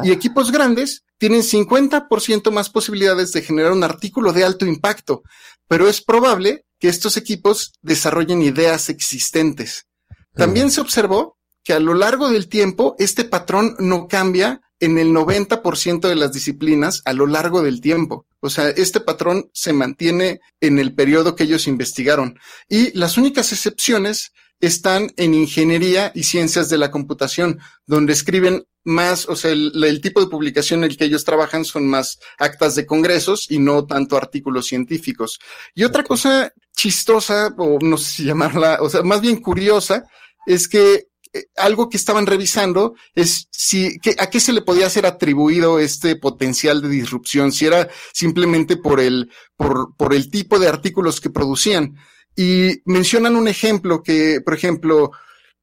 [0.04, 5.24] Y equipos grandes tienen 50% más posibilidades de generar un artículo de alto impacto,
[5.66, 9.86] pero es probable que estos equipos desarrollen ideas existentes.
[10.34, 10.70] También mm.
[10.70, 16.08] se observó que a lo largo del tiempo este patrón no cambia en el 90%
[16.08, 18.26] de las disciplinas a lo largo del tiempo.
[18.40, 22.36] O sea, este patrón se mantiene en el periodo que ellos investigaron.
[22.68, 29.28] Y las únicas excepciones están en ingeniería y ciencias de la computación, donde escriben más,
[29.28, 32.84] o sea, el, tipo de publicación en el que ellos trabajan son más actas de
[32.84, 35.38] congresos y no tanto artículos científicos.
[35.76, 40.04] Y otra cosa chistosa, o no sé si llamarla, o sea, más bien curiosa,
[40.44, 45.06] es que eh, algo que estaban revisando es si, a qué se le podía ser
[45.06, 50.68] atribuido este potencial de disrupción, si era simplemente por el, por, por el tipo de
[50.68, 51.96] artículos que producían.
[52.36, 55.10] Y mencionan un ejemplo que, por ejemplo,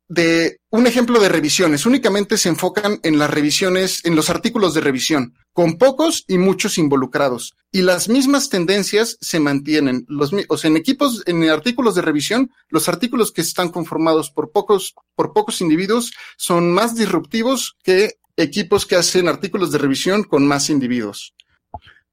[0.10, 1.86] de un ejemplo de revisiones.
[1.86, 6.80] Únicamente se enfocan en las revisiones, en los artículos de revisión, con pocos y muchos
[6.80, 7.54] involucrados.
[7.72, 10.06] Y las mismas tendencias se mantienen.
[10.10, 14.52] Los, o sea, en equipos, en artículos de revisión, los artículos que están conformados por
[14.52, 20.46] pocos, por pocos individuos son más disruptivos que equipos que hacen artículos de revisión con
[20.48, 21.36] más individuos.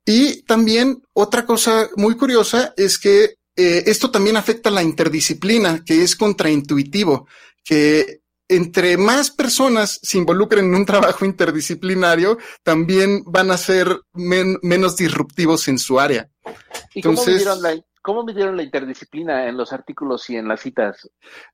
[0.05, 6.03] Y también otra cosa muy curiosa es que eh, esto también afecta la interdisciplina, que
[6.03, 7.27] es contraintuitivo
[7.67, 14.97] que entre más personas se involucren en un trabajo interdisciplinario, también van a ser menos
[14.97, 16.29] disruptivos en su área.
[16.95, 20.61] ¿Y Entonces, ¿cómo midieron, la, cómo midieron la interdisciplina en los artículos y en las
[20.61, 21.11] citas?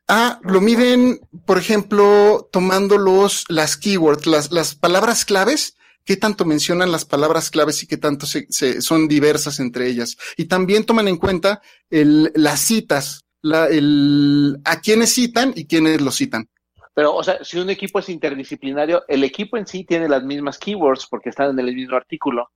[0.07, 6.45] Ah, lo miden, por ejemplo, tomando los, las keywords, las, las palabras claves, qué tanto
[6.45, 8.47] mencionan las palabras claves y qué tanto se,
[8.83, 10.19] son diversas entre ellas.
[10.37, 13.25] Y también toman en cuenta las citas
[13.71, 16.49] el, a quiénes citan y quiénes los citan.
[16.95, 20.59] Pero, o sea, si un equipo es interdisciplinario, el equipo en sí tiene las mismas
[20.59, 22.51] keywords porque están en el mismo artículo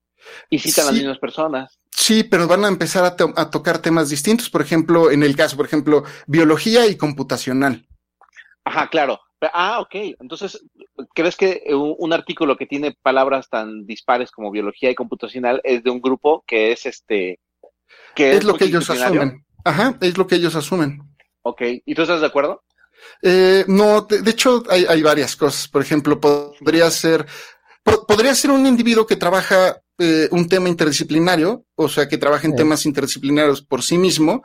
[0.51, 1.79] y citan a las mismas personas.
[1.91, 4.51] Sí, pero van a empezar a, tocar temas distintos.
[4.51, 7.87] Por ejemplo, en el caso, por ejemplo, biología y computacional.
[8.65, 9.21] Ajá, claro.
[9.53, 9.95] Ah, ok.
[10.21, 10.63] Entonces,
[11.15, 15.91] ¿crees que un, artículo que tiene palabras tan dispares como biología y computacional es de
[15.91, 17.41] un grupo que es este...
[18.15, 19.46] Que es, es lo que ellos asumen.
[19.67, 21.03] Ajá, es lo que ellos asumen.
[21.43, 22.63] Ok, ¿y tú estás de acuerdo?
[23.21, 25.67] Eh, no, de, hecho hay, varias cosas.
[25.67, 27.27] Por ejemplo, podría ser,
[28.07, 32.55] podría ser un individuo que trabaja eh, un tema interdisciplinario, o sea, que trabaja en
[32.55, 34.45] temas interdisciplinarios por sí mismo,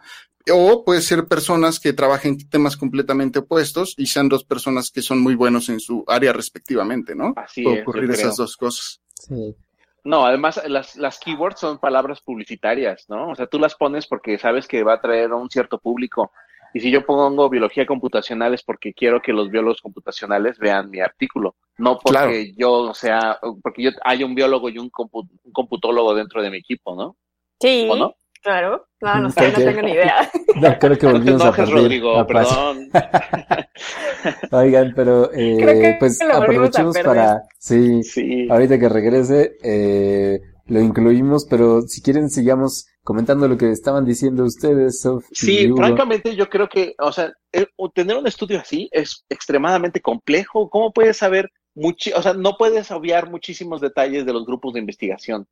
[0.52, 5.22] o puede ser personas que trabajen temas completamente opuestos y sean dos personas que son
[5.22, 7.34] muy buenos en su área respectivamente, ¿no?
[7.38, 9.02] Así puede ocurrir esas dos cosas.
[9.28, 9.56] Sí.
[10.04, 13.30] No, además las, las keywords son palabras publicitarias, ¿no?
[13.30, 16.32] O sea, tú las pones porque sabes que va a atraer a un cierto público.
[16.74, 21.02] Y si yo pongo biología computacional es porque quiero que los biólogos computacionales vean mi
[21.02, 26.16] artículo, no porque yo, o sea, porque yo hay un biólogo y un, un, computólogo
[26.16, 27.18] dentro de mi equipo, ¿no?
[27.60, 27.88] Sí.
[27.92, 28.16] ¿O no?
[28.44, 30.30] Claro, no, no, sé, no tengo ni idea.
[30.62, 32.90] No, creo que volvimos no a Rodrigo, perdón.
[34.52, 41.82] Oigan, pero eh, pues aprovechemos para, sí, sí, ahorita que regrese, eh, lo incluimos, pero
[41.84, 45.04] si quieren sigamos comentando lo que estaban diciendo ustedes.
[45.32, 50.70] sí, francamente yo creo que, o sea, eh, tener un estudio así es extremadamente complejo.
[50.70, 55.48] ¿Cómo puedes saber o sea, no puedes obviar muchísimos detalles de los grupos de investigación.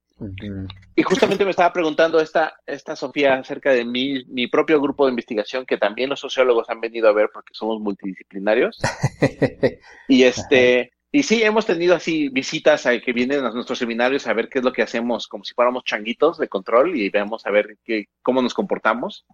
[0.96, 5.12] Y justamente me estaba preguntando esta, esta Sofía acerca de mi, mi propio grupo de
[5.12, 8.78] investigación, que también los sociólogos han venido a ver porque somos multidisciplinarios.
[10.10, 14.34] y este, y sí, hemos tenido así visitas a, que vienen a nuestros seminarios a
[14.34, 17.52] ver qué es lo que hacemos, como si fuéramos changuitos de control y veamos a
[17.52, 19.26] ver qué, cómo nos comportamos.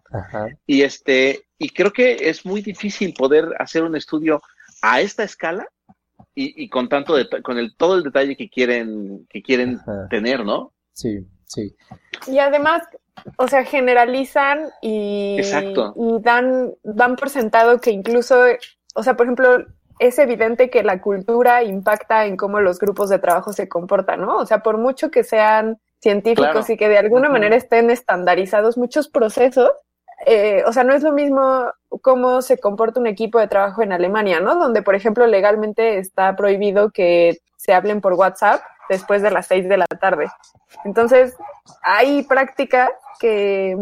[0.67, 4.39] Y este, y creo que es muy difícil poder hacer un estudio
[4.84, 5.67] a esta escala
[6.36, 10.74] y, con tanto con el, todo el detalle que quieren, que quieren tener, ¿no?
[10.91, 11.76] Sí, sí.
[12.28, 12.84] Y además,
[13.38, 18.38] o sea, generalizan y, y dan, dan por sentado que incluso,
[18.95, 19.65] o sea, por ejemplo,
[20.00, 24.36] es evidente que la cultura impacta en cómo los grupos de trabajo se comportan, ¿no?
[24.38, 29.08] O sea, por mucho que sean científicos y que de alguna manera estén estandarizados muchos
[29.08, 29.71] procesos,
[30.26, 31.68] eh, o sea, no es lo mismo
[32.02, 34.56] cómo se comporta un equipo de trabajo en Alemania, ¿no?
[34.56, 39.70] Donde, por ejemplo, legalmente está prohibido que se hablen por WhatsApp después de las seis
[39.70, 40.28] de la tarde.
[40.84, 41.36] Entonces,
[41.84, 43.78] hay prácticas que,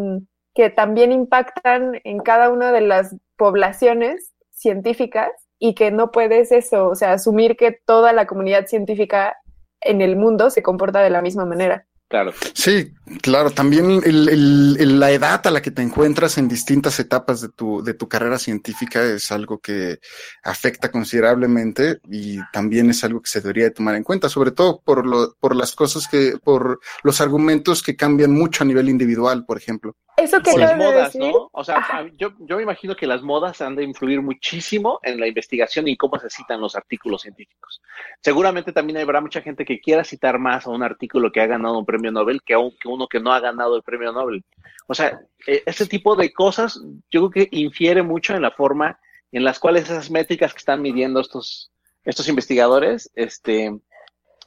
[0.53, 6.87] que también impactan en cada una de las poblaciones científicas y que no puedes eso,
[6.89, 9.37] o sea, asumir que toda la comunidad científica
[9.79, 11.85] en el mundo se comporta de la misma manera.
[12.09, 12.31] Claro.
[12.53, 17.83] Sí, Claro, también la edad a la que te encuentras en distintas etapas de tu,
[17.83, 19.99] de tu carrera científica es algo que
[20.41, 25.35] afecta considerablemente y también es algo que se debería tomar en cuenta, sobre todo por,
[25.37, 29.93] por las cosas que, por los argumentos que cambian mucho a nivel individual, por ejemplo.
[30.15, 31.49] Eso que las modas, ¿no?
[31.51, 31.81] O sea,
[32.17, 36.19] yo, me imagino que las modas han de influir muchísimo en la investigación y cómo
[36.19, 37.81] se citan los artículos científicos.
[38.21, 41.79] Seguramente también habrá mucha gente que quiera citar más a un artículo que ha ganado
[41.79, 44.43] un premio Nobel que aunque un, uno que no ha ganado el premio Nobel.
[44.87, 46.79] O sea, eh, este tipo de cosas
[47.11, 48.99] yo creo que infiere mucho en la forma
[49.31, 51.71] en las cuales esas métricas que están midiendo estos,
[52.05, 53.75] estos investigadores, este,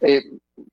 [0.01, 0.23] eh,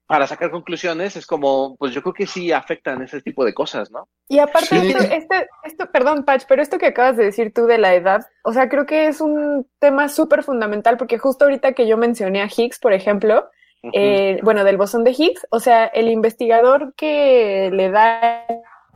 [0.06, 3.90] para sacar conclusiones, es como, pues yo creo que sí afectan ese tipo de cosas,
[3.90, 4.08] ¿no?
[4.30, 7.80] Y aparte, esto, este, esto, perdón, Patch, pero esto que acabas de decir tú de
[7.80, 11.88] la edad, o sea, creo que es un tema súper fundamental, porque justo ahorita que
[11.88, 13.50] yo mencioné a Higgs, por ejemplo,
[13.92, 18.46] eh, bueno, del bosón de Higgs, o sea, el investigador que le da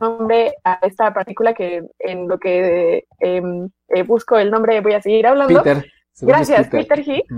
[0.00, 5.02] nombre a esta partícula que en lo que em, eh, busco el nombre voy a
[5.02, 5.62] seguir hablando.
[5.62, 5.84] Peter,
[6.22, 7.00] Gracias, Peter.
[7.00, 7.28] Higgs.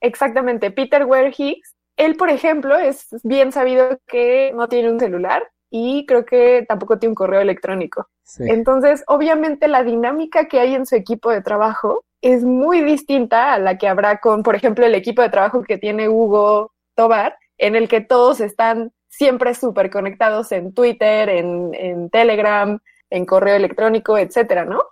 [0.00, 1.74] Exactamente, Peter Ware Higgs.
[1.96, 6.98] Él, por ejemplo, es bien sabido que no tiene un celular y creo que tampoco
[6.98, 8.08] tiene un correo electrónico.
[8.40, 13.58] Entonces, obviamente la dinámica que hay en su equipo de trabajo es muy distinta a
[13.58, 16.72] la que habrá con, por ejemplo, el equipo de trabajo que tiene Hugo
[17.08, 22.78] bar en el que todos están siempre súper conectados en Twitter, en, Telegram,
[23.10, 24.82] en correo electrónico, etcétera, ¿no?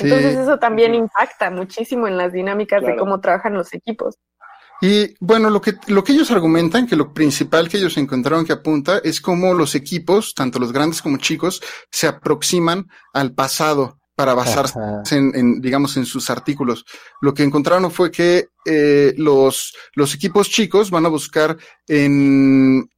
[0.00, 4.16] Entonces eso también impacta muchísimo en las dinámicas de cómo trabajan los equipos.
[4.80, 8.52] Y bueno, lo que, lo que ellos argumentan, que lo principal que ellos encontraron que
[8.54, 14.34] apunta es cómo los equipos, tanto los grandes como chicos, se aproximan al pasado para
[14.34, 14.78] basarse
[15.16, 16.84] en, digamos, en sus artículos.
[17.20, 21.58] Lo que encontraron fue que eh, los, los equipos chicos van a buscar
[21.88, 22.88] en,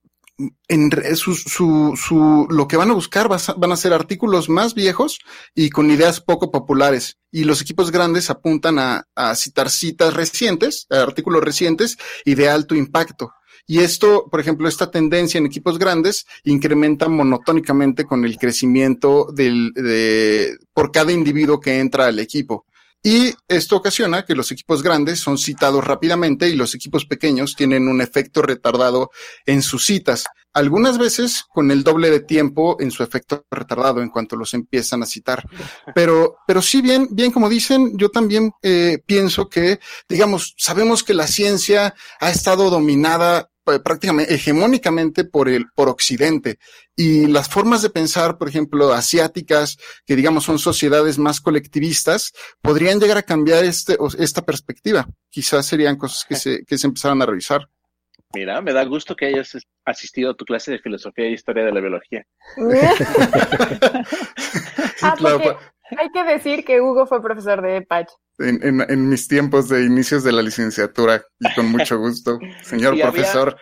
[0.69, 5.19] en su, su, su, lo que van a buscar van a ser artículos más viejos
[5.55, 7.17] y con ideas poco populares.
[7.33, 11.97] Y los equipos grandes apuntan a, a citar citas recientes, artículos recientes
[12.27, 13.33] y de alto impacto.
[13.67, 19.73] Y esto, por ejemplo, esta tendencia en equipos grandes incrementa monotónicamente con el crecimiento del,
[19.73, 22.67] de, por cada individuo que entra al equipo.
[23.03, 27.89] Y esto ocasiona que los equipos grandes son citados rápidamente y los equipos pequeños tienen
[27.89, 29.11] un efecto retardado
[29.45, 34.09] en sus citas, algunas veces con el doble de tiempo en su efecto retardado en
[34.09, 35.45] cuanto los empiezan a citar.
[35.95, 41.13] Pero, pero sí, bien, bien como dicen, yo también eh, pienso que, digamos, sabemos que
[41.13, 46.59] la ciencia ha estado dominada eh, prácticamente hegemónicamente por el por occidente
[46.97, 53.01] y las formas de pensar por ejemplo asiáticas que digamos son sociedades más colectivistas podrían
[53.01, 57.27] llegar a cambiar este esta perspectiva quizás serían cosas que se que se empezaran a
[57.27, 57.67] revisar
[58.35, 59.57] Mira, me da gusto que hayas
[59.87, 62.27] asistido a tu clase de filosofía y e historia de la biología.
[65.03, 65.17] Ah,
[65.99, 68.09] Hay que decir que Hugo fue profesor de EPACH.
[68.39, 73.57] En, en, mis tiempos de inicios de la licenciatura, y con mucho gusto, señor profesor.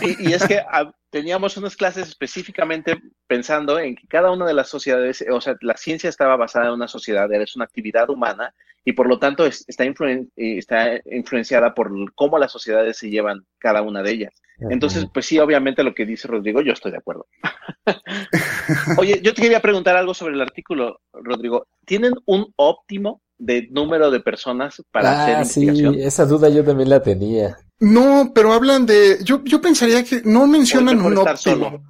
[0.00, 4.68] y, es que ah, teníamos unas clases específicamente pensando en que cada una de las
[4.68, 8.52] sociedades, o sea, la ciencia estaba basada en una sociedad, era una actividad humana,
[8.86, 13.82] y por lo tanto está, eh, está influenciada por cómo las sociedades se llevan cada
[13.82, 14.32] una de ellas.
[14.70, 17.26] Entonces, pues sí, obviamente lo que dice Rodrigo, yo estoy de acuerdo.
[18.96, 21.66] Oye, yo te quería preguntar algo sobre el artículo, Rodrigo.
[21.84, 25.34] ¿Tienen un óptimo de número de personas para ah, hacer
[25.64, 25.94] investigación?
[25.94, 27.58] Sí, esa duda yo también la tenía.
[27.80, 29.18] No, pero hablan de.
[29.24, 31.82] Yo, yo pensaría que no mencionan un óptimo.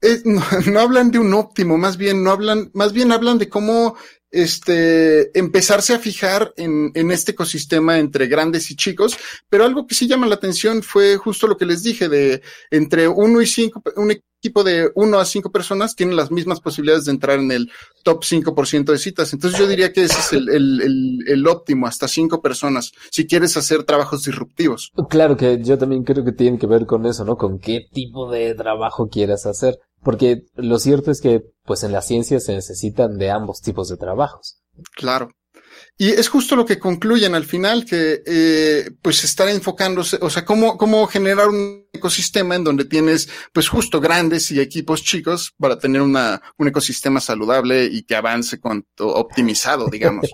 [0.00, 0.40] Eh, no,
[0.72, 3.96] no, hablan de un óptimo, más bien no hablan, más bien hablan de cómo
[4.30, 9.16] este, empezarse a fijar en, en, este ecosistema entre grandes y chicos,
[9.48, 13.08] pero algo que sí llama la atención fue justo lo que les dije de entre
[13.08, 14.10] uno y cinco un
[14.46, 17.68] tipo de 1 a 5 personas tienen las mismas posibilidades de entrar en el
[18.04, 19.32] top 5% de citas.
[19.32, 24.22] Entonces yo diría que ese es el, óptimo, hasta 5 personas, si quieres hacer trabajos
[24.22, 24.92] disruptivos.
[25.10, 27.36] Claro que yo también creo que tiene que ver con eso, ¿no?
[27.36, 29.80] Con qué tipo de trabajo quieras hacer.
[30.04, 33.96] Porque lo cierto es que, pues en la ciencia se necesitan de ambos tipos de
[33.96, 34.60] trabajos.
[34.94, 35.30] Claro.
[35.98, 40.44] Y es justo lo que concluyen al final, que eh, pues estar enfocándose, o sea,
[40.44, 45.78] cómo, cómo generar un ecosistema en donde tienes pues justo grandes y equipos chicos para
[45.78, 50.30] tener una, un ecosistema saludable y que avance con optimizado, digamos.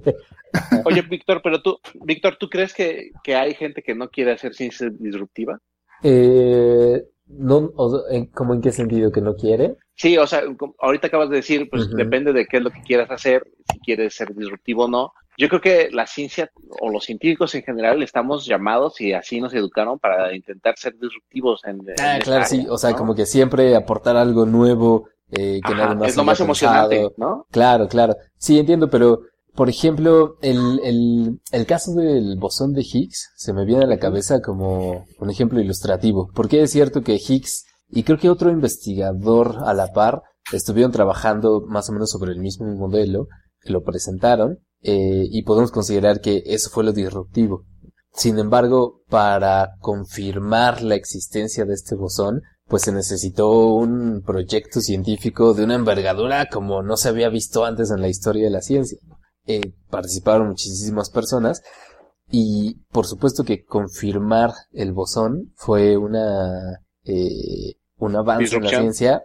[0.85, 4.55] Oye, Víctor, pero tú, Víctor, ¿tú crees que, que hay gente que no quiere hacer
[4.55, 5.61] ciencia disruptiva?
[6.03, 9.77] Eh, no, o, en, ¿Cómo en qué sentido que no quiere?
[9.95, 10.43] Sí, o sea,
[10.81, 14.13] ahorita acabas de decir, pues depende de qué es lo que quieras hacer, si quieres
[14.17, 18.47] ser disruptivo o no, yo creo que la ciencia o los científicos en general estamos
[18.47, 21.63] llamados y así nos educaron para intentar ser disruptivos.
[21.65, 26.17] En, ah, claro, sí, o sea, como que siempre aportar algo nuevo eh, que Es
[26.17, 27.45] lo más emocionante, ¿no?
[27.51, 28.15] Claro, claro.
[28.39, 29.23] Sí, entiendo, pero
[29.57, 33.99] por ejemplo, el, el, el caso del bosón de Higgs se me viene a la
[33.99, 39.57] cabeza como un ejemplo ilustrativo, porque es cierto que Higgs y creo que otro investigador
[39.67, 40.23] a la par
[40.53, 43.27] estuvieron trabajando más o menos sobre el mismo modelo,
[43.61, 47.65] que lo presentaron, eh, y podemos considerar que eso fue lo disruptivo.
[48.13, 55.55] Sin embargo, para confirmar la existencia de este bosón, pues se necesitó un proyecto científico
[55.55, 58.99] de una envergadura como no se había visto antes en la historia de la ciencia.
[59.47, 61.63] Eh, participaron muchísimas personas
[62.31, 67.77] y por supuesto que confirmar el bosón fue una eh,
[68.07, 69.23] un avance en la ciencia,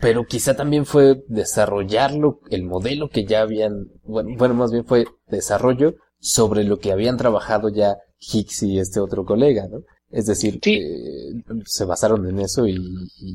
[0.00, 5.04] pero quizá también fue desarrollarlo, el modelo que ya habían, bueno, bueno, más bien fue
[5.28, 9.82] desarrollo sobre lo que habían trabajado ya Higgs y este otro colega, ¿no?
[10.10, 12.72] Es decir, eh, se basaron en eso y,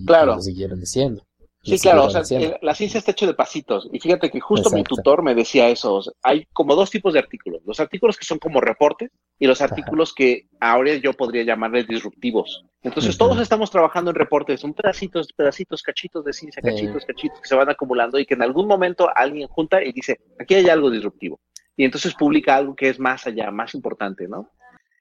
[0.06, 1.24] lo siguieron diciendo.
[1.62, 3.90] Sí, claro, o sea, eh, la ciencia está hecha de pasitos.
[3.92, 6.02] Y fíjate que justo mi tutor me decía eso.
[6.24, 7.62] hay como dos tipos de artículos.
[7.66, 12.64] Los artículos que son como reportes y los artículos que ahora yo podría llamarles disruptivos.
[12.82, 14.62] Entonces todos estamos trabajando en reportes.
[14.62, 18.42] Son pedacitos, pedacitos, cachitos de ciencia, cachitos, cachitos que se van acumulando y que en
[18.44, 21.42] algún momento alguien junta y dice, aquí hay algo disruptivo.
[21.76, 24.50] Y entonces publica algo que es más allá, más importante, ¿no?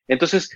[0.09, 0.51] Entonces,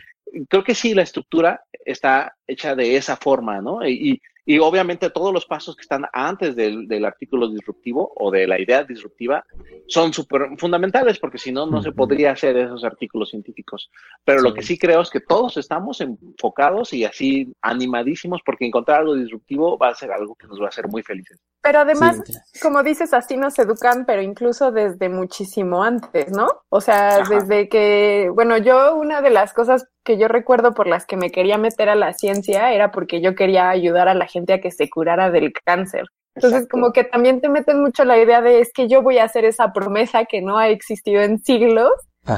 [0.49, 3.87] creo que sí, la estructura está hecha de esa forma, ¿no?
[3.87, 8.61] Y, y obviamente todos los pasos que están antes del, artículo disruptivo o de la
[8.61, 9.45] idea disruptiva
[9.87, 13.89] son súper fundamentales porque si no, no se podría hacer esos artículos científicos.
[14.25, 19.01] Pero lo que sí creo es que todos estamos enfocados y así animadísimos porque encontrar
[19.01, 21.41] algo disruptivo va a ser algo que nos va a hacer muy felices.
[21.61, 22.21] Pero además,
[22.61, 26.49] como dices, así nos educan, pero incluso desde muchísimo antes, ¿no?
[26.71, 31.07] O sea, desde que, bueno, yo una de las cosas que yo recuerdo por las
[31.07, 34.53] que me quería meter a la ciencia era porque yo quería ayudar a la gente
[34.55, 36.07] a que se curara del cáncer.
[36.35, 39.25] Entonces, como que también te meten mucho la idea de es que yo voy a
[39.25, 41.91] hacer esa promesa que no ha existido en siglos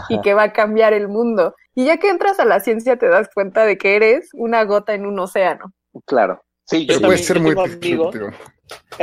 [0.09, 1.55] y que va a cambiar el mundo.
[1.75, 4.95] Y ya que entras a la ciencia te das cuenta de que eres una gota
[4.95, 5.73] en un océano.
[6.07, 6.41] Claro.
[6.67, 7.55] Sí, yo ser muy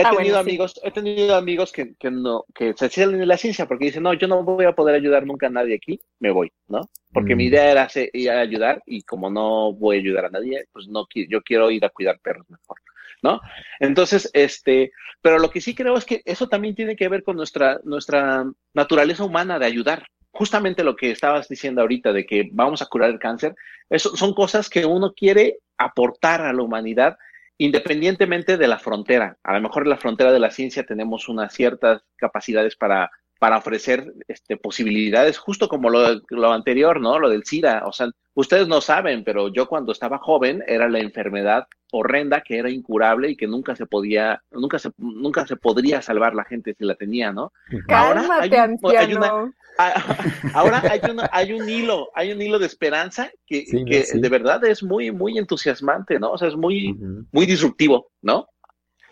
[0.03, 3.67] Ah, he tenido amigos, he tenido amigos que, no, que se cierran en la ciencia
[3.67, 6.51] porque dicen, no, yo no voy a poder ayudar nunca a nadie aquí, me voy,
[6.67, 6.81] ¿no?
[7.13, 7.47] Porque mi mm.
[7.47, 11.05] idea era ir a ayudar y como no voy a ayudar a nadie, pues no
[11.13, 12.77] yo quiero ir a cuidar perros mejor,
[13.21, 13.39] ¿no?
[13.79, 17.35] Entonces, este, pero lo que sí creo es que eso también tiene que ver con
[17.35, 20.07] nuestra, nuestra naturaleza humana de ayudar.
[20.33, 23.53] Justamente lo que estabas diciendo ahorita de que vamos a curar el cáncer,
[23.89, 27.17] eso son cosas que uno quiere aportar a la humanidad
[27.63, 29.37] independientemente de la frontera.
[29.43, 33.57] A lo mejor en la frontera de la ciencia tenemos unas ciertas capacidades para, para
[33.59, 37.19] ofrecer este, posibilidades, justo como lo, lo, anterior, ¿no?
[37.19, 37.83] Lo del SIDA.
[37.85, 42.57] O sea, Ustedes no saben, pero yo cuando estaba joven era la enfermedad horrenda que
[42.57, 46.73] era incurable y que nunca se podía, nunca se, nunca se podría salvar la gente
[46.73, 47.51] si la tenía, ¿no?
[47.87, 49.77] Cálmate, ahora hay,
[50.53, 51.01] ahora hay,
[51.31, 55.37] hay un hilo, hay un hilo de esperanza que, que de verdad es muy, muy
[55.37, 56.31] entusiasmante, ¿no?
[56.31, 56.95] O sea, es muy,
[57.33, 58.47] muy disruptivo, ¿no?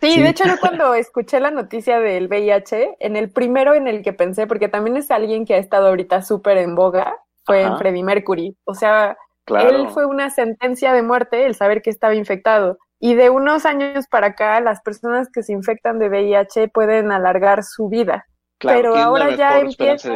[0.00, 3.86] Sí, sí, de hecho yo cuando escuché la noticia del VIH, en el primero en
[3.86, 7.16] el que pensé, porque también es alguien que ha estado ahorita súper en boga,
[7.50, 8.56] fue en Freddie Mercury.
[8.64, 12.78] O sea, él fue una sentencia de muerte el saber que estaba infectado.
[13.00, 17.64] Y de unos años para acá, las personas que se infectan de VIH pueden alargar
[17.64, 18.26] su vida.
[18.58, 20.10] pero ahora ya empieza.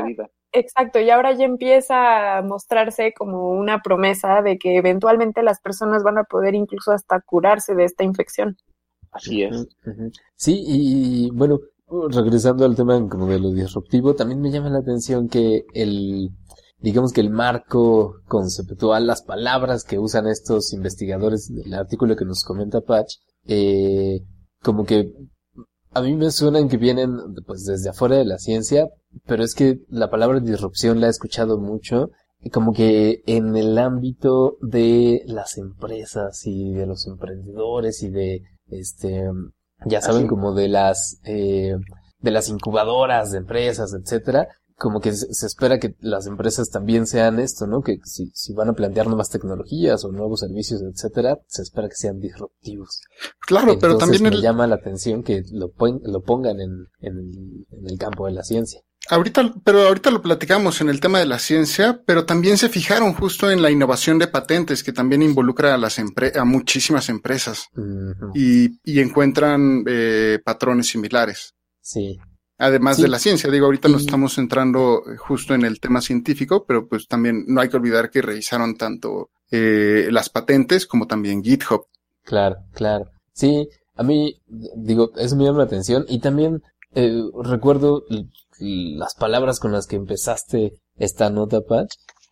[0.57, 6.05] Exacto, y ahora ya empieza a mostrarse como una promesa de que eventualmente las personas
[6.05, 8.57] van a poder incluso hasta curarse de esta infección.
[9.11, 9.67] Así es.
[10.37, 11.59] Sí, y bueno,
[12.13, 16.31] regresando al tema como de lo disruptivo, también me llama la atención que el,
[16.85, 22.45] digamos que el marco conceptual, las palabras que usan estos investigadores del artículo que nos
[22.45, 23.15] comenta Patch,
[23.47, 24.21] eh,
[24.63, 25.11] como que
[25.95, 27.11] a mí me suenan que vienen
[27.47, 28.87] pues desde afuera de la ciencia,
[29.27, 32.11] pero es que la palabra disrupción la he escuchado mucho,
[32.53, 39.23] como que en el ámbito de las empresas y de los emprendedores y de este
[39.87, 41.73] ya saben como de las eh,
[42.21, 47.39] de las incubadoras de empresas, etcétera, como que se espera que las empresas también sean
[47.39, 47.83] esto, ¿no?
[47.83, 51.95] Que si, si van a plantear nuevas tecnologías o nuevos servicios, etcétera, se espera que
[51.95, 53.01] sean disruptivos.
[53.47, 55.71] Claro, pero también me llama la atención que lo,
[56.03, 58.81] lo pongan en, en, el campo de la ciencia.
[59.11, 63.13] Ahorita, pero ahorita lo platicamos en el tema de la ciencia, pero también se fijaron
[63.13, 67.67] justo en la innovación de patentes que también involucra a las a muchísimas empresas
[68.35, 71.55] y, y, encuentran eh, patrones similares.
[71.83, 72.17] Sí,
[72.59, 76.65] Además de la ciencia, digo, ahorita nos estamos centrando eh, justo en el tema científico,
[76.67, 81.43] pero pues también no hay que olvidar que revisaron tanto eh, las patentes como también
[81.43, 81.87] GitHub.
[82.23, 83.07] Claro, claro.
[83.33, 86.63] Sí, a mí, digo, eso me llama la atención y también
[86.95, 88.05] eh, recuerdo
[88.61, 91.89] las palabras con las que empezaste esta nota, Pat,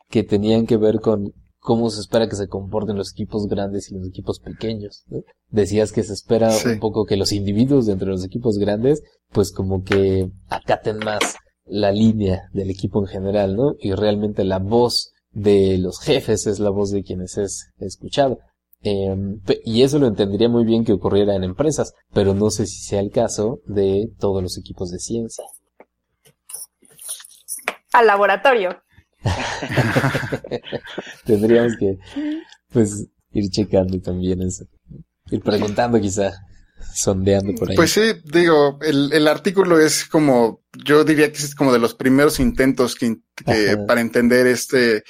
[0.08, 1.32] que tenían que ver con
[1.62, 5.04] cómo se espera que se comporten los equipos grandes y los equipos pequeños.
[5.48, 9.84] Decías que se espera un poco que los individuos de los equipos grandes, pues como
[9.84, 13.74] que acaten más la línea del equipo en general, ¿no?
[13.78, 18.38] Y realmente la voz de los jefes es la voz de quienes es escuchado.
[18.84, 22.80] Em, y eso lo entendería muy bien que ocurriera en empresas, pero no sé si
[22.82, 25.44] sea el caso de todos los equipos de ciencia.
[27.92, 28.82] Al laboratorio.
[31.24, 31.96] Tendríamos que,
[32.70, 34.66] pues, ir checando y también eso.
[35.30, 36.32] Ir preguntando quizá,
[36.94, 37.76] sondeando por ahí.
[37.76, 42.40] Pues sí, digo, el, artículo es como, yo diría que es como de los primeros
[42.40, 43.16] intentos que
[43.86, 45.02] para entender este,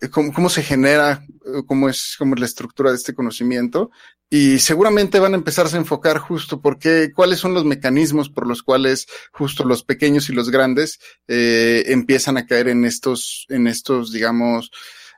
[0.00, 3.90] eh, cómo, se genera, eh, cómo es, cómo la estructura de este conocimiento.
[4.28, 8.62] Y seguramente van a empezarse a enfocar justo porque cuáles son los mecanismos por los
[8.62, 14.12] cuales justo los pequeños y los grandes eh, empiezan a caer en estos, en estos,
[14.12, 14.70] digamos,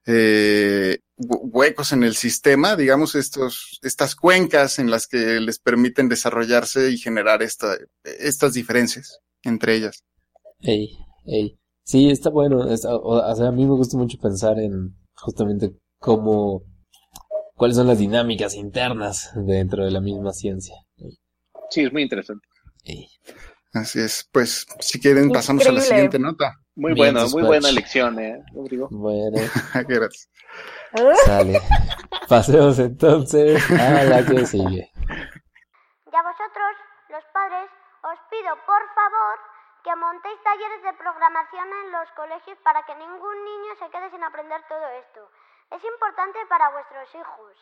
[0.05, 6.91] eh, huecos en el sistema, digamos, estos, estas cuencas en las que les permiten desarrollarse
[6.91, 10.05] y generar esta, estas diferencias entre ellas.
[11.89, 12.59] Sí, está bueno.
[12.85, 16.63] o, a mí me gusta mucho pensar en justamente cómo,
[17.57, 20.75] cuáles son las dinámicas internas dentro de la misma ciencia.
[21.71, 22.47] Sí, es muy interesante.
[23.73, 24.29] Así es.
[24.31, 26.57] Pues, si quieren, pasamos a la siguiente nota.
[26.75, 28.37] Muy buena, muy buena lección, eh,
[28.91, 29.39] Bueno.
[29.73, 30.29] Gracias.
[31.25, 31.59] Sale.
[32.29, 34.91] Pasemos entonces a la que sigue.
[34.93, 36.71] Y vosotros,
[37.09, 37.71] los padres,
[38.05, 39.39] os pido por favor
[39.89, 44.23] que montéis talleres de programación en los colegios para que ningún niño se quede sin
[44.23, 45.21] aprender todo esto.
[45.75, 47.55] Es importante para vuestros hijos.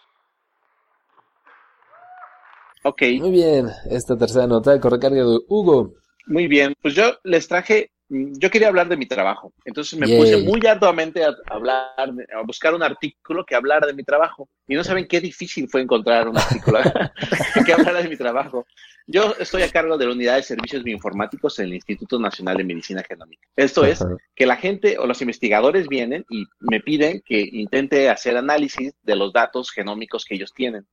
[2.83, 3.03] Ok.
[3.23, 5.91] Muy bien, esta tercera nota de correcarga de Hugo.
[6.27, 9.53] Muy bien, pues yo les traje Mm, yo quería hablar de mi trabajo.
[9.65, 14.05] Entonces me puse muy arduamente a hablar, a buscar un artículo que hablara de mi
[14.05, 14.49] trabajo.
[14.69, 16.79] Y no saben qué difícil fue encontrar un artículo
[17.67, 18.67] que hablara de mi trabajo.
[19.09, 22.65] Yo estoy a cargo de la unidad de servicios bioinformáticos en el Instituto Nacional de
[22.65, 23.47] Medicina Genómica.
[23.55, 24.05] Esto es
[24.35, 29.15] que la gente o los investigadores vienen y me piden que intente hacer análisis de
[29.17, 30.87] los datos genómicos que ellos tienen.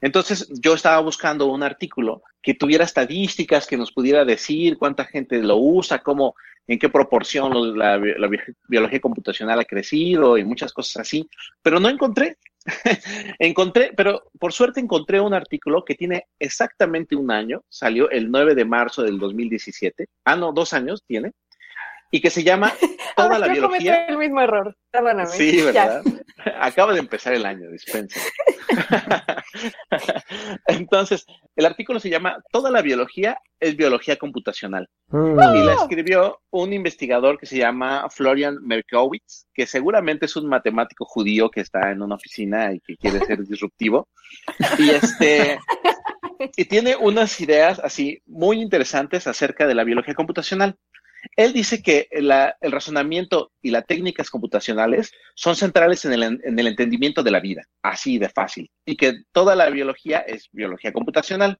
[0.00, 5.42] Entonces yo estaba buscando un artículo que tuviera estadísticas, que nos pudiera decir cuánta gente
[5.42, 6.34] lo usa, cómo,
[6.66, 7.98] en qué proporción la,
[8.68, 11.28] biología computacional ha crecido y muchas cosas así,
[11.62, 12.36] pero no encontré.
[13.38, 18.56] encontré, pero por suerte encontré un artículo que tiene exactamente un año, salió el 9
[18.56, 21.30] de marzo del 2017, ah, no, dos años tiene,
[22.10, 22.72] y que se llama
[23.16, 24.06] Toda la biología.
[24.06, 25.26] el mismo error, ¿eh?
[25.26, 26.02] Sí, ¿verdad?
[26.60, 28.20] Acaba de empezar el año, dispensa.
[30.66, 31.24] Entonces,
[31.56, 34.88] el artículo se llama Toda la biología es biología computacional.
[35.08, 35.32] Mm.
[35.54, 41.04] Y la escribió un investigador que se llama Florian Merkowitz, que seguramente es un matemático
[41.06, 44.08] judío que está en una oficina y que quiere ser disruptivo.
[44.78, 45.58] Y este
[46.54, 50.76] y tiene unas ideas así muy interesantes acerca de la biología computacional.
[51.34, 52.30] Él dice que el
[52.72, 58.28] razonamiento y las técnicas computacionales son centrales en el, entendimiento de la vida, así de
[58.28, 61.58] fácil, y que toda la biología es biología computacional,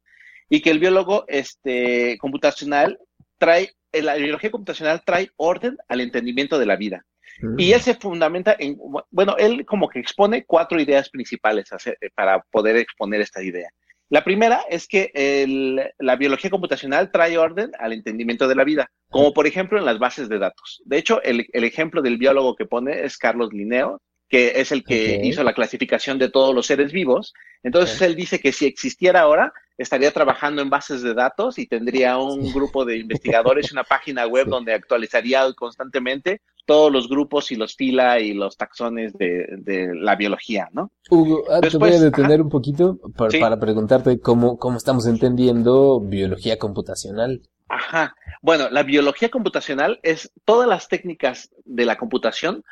[0.49, 2.99] y que el biólogo este, computacional
[3.39, 7.05] trae, eh, la biología computacional trae orden al entendimiento de la vida.
[7.41, 7.59] Mm.
[7.59, 8.79] Y él se fundamenta en,
[9.11, 13.69] bueno, él como que expone cuatro ideas principales eh, para poder exponer esta idea.
[14.09, 19.33] La primera es que la biología computacional trae orden al entendimiento de la vida, como
[19.33, 20.81] por ejemplo en las bases de datos.
[20.85, 25.21] De hecho, el, ejemplo del biólogo que pone es Carlos Linneo, que es el que
[25.25, 27.33] hizo la clasificación de todos los seres vivos.
[27.65, 32.17] Entonces él dice que si existiera ahora, estaría trabajando en bases de datos y tendría
[32.17, 37.75] un grupo de investigadores, una página web donde actualizaría constantemente todos los grupos y los
[37.77, 40.91] fila y los taxones de, la biología, ¿no?
[41.09, 46.59] Hugo, ah, te voy a detener un poquito para, preguntarte cómo, cómo estamos entendiendo biología
[46.59, 47.41] computacional.
[47.69, 48.15] Ajá.
[48.43, 52.63] Bueno, la biología computacional es todas las técnicas de la computación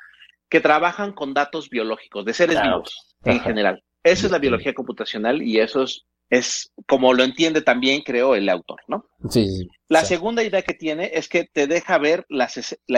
[0.50, 3.82] que trabajan con datos biológicos, de seres vivos en general.
[4.02, 5.84] Esa es la biología computacional y eso
[6.28, 9.06] es, como lo entiende también, creo, el autor, ¿no?
[9.30, 9.68] Sí.
[9.88, 12.48] La segunda idea que tiene es que te deja ver la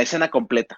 [0.00, 0.76] escena completa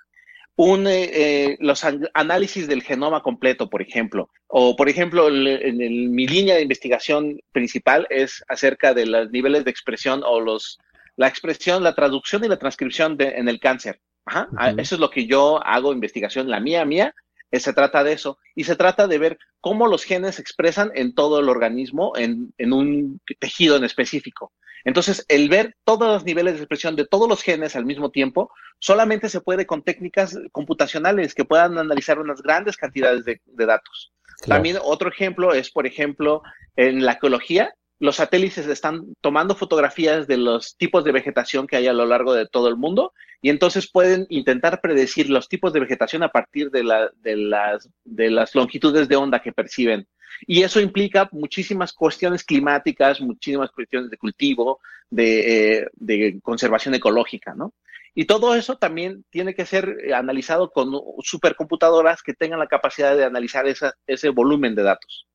[0.59, 1.84] un, eh, los
[2.14, 4.28] análisis del genoma completo, por ejemplo.
[4.48, 10.22] O, por ejemplo, mi línea de investigación principal es acerca de los niveles de expresión
[10.26, 10.80] o los,
[11.14, 14.00] la expresión, la traducción y la transcripción en el cáncer.
[14.26, 14.48] Ah,
[14.78, 17.14] eso es lo que yo hago investigación, la mía, mía.
[17.52, 20.90] Eh, se trata de eso y se trata de ver cómo los genes se expresan
[20.96, 24.52] en todo el organismo, en, en un tejido en específico.
[24.89, 28.51] Entonces, el ver todos los niveles de expresión de todos los genes al mismo tiempo
[28.80, 34.14] solamente se puede con técnicas computacionales que puedan analizar unas grandes cantidades de, datos.
[34.47, 36.43] También otro ejemplo es, por ejemplo,
[36.74, 41.86] en la ecología, los satélites están tomando fotografías de los tipos de vegetación que hay
[41.86, 43.12] a lo largo de todo el mundo
[43.43, 46.82] y entonces pueden intentar predecir los tipos de vegetación a partir de
[47.36, 50.09] las longitudes de onda que perciben
[50.47, 57.55] y eso implica muchísimas cuestiones climáticas, muchísimas cuestiones de cultivo, de, eh, de conservación ecológica,
[57.55, 57.74] ¿no?
[58.14, 60.91] Y todo eso también tiene que ser analizado con
[61.22, 65.29] supercomputadoras que tengan la capacidad de analizar esa, ese volumen de datos.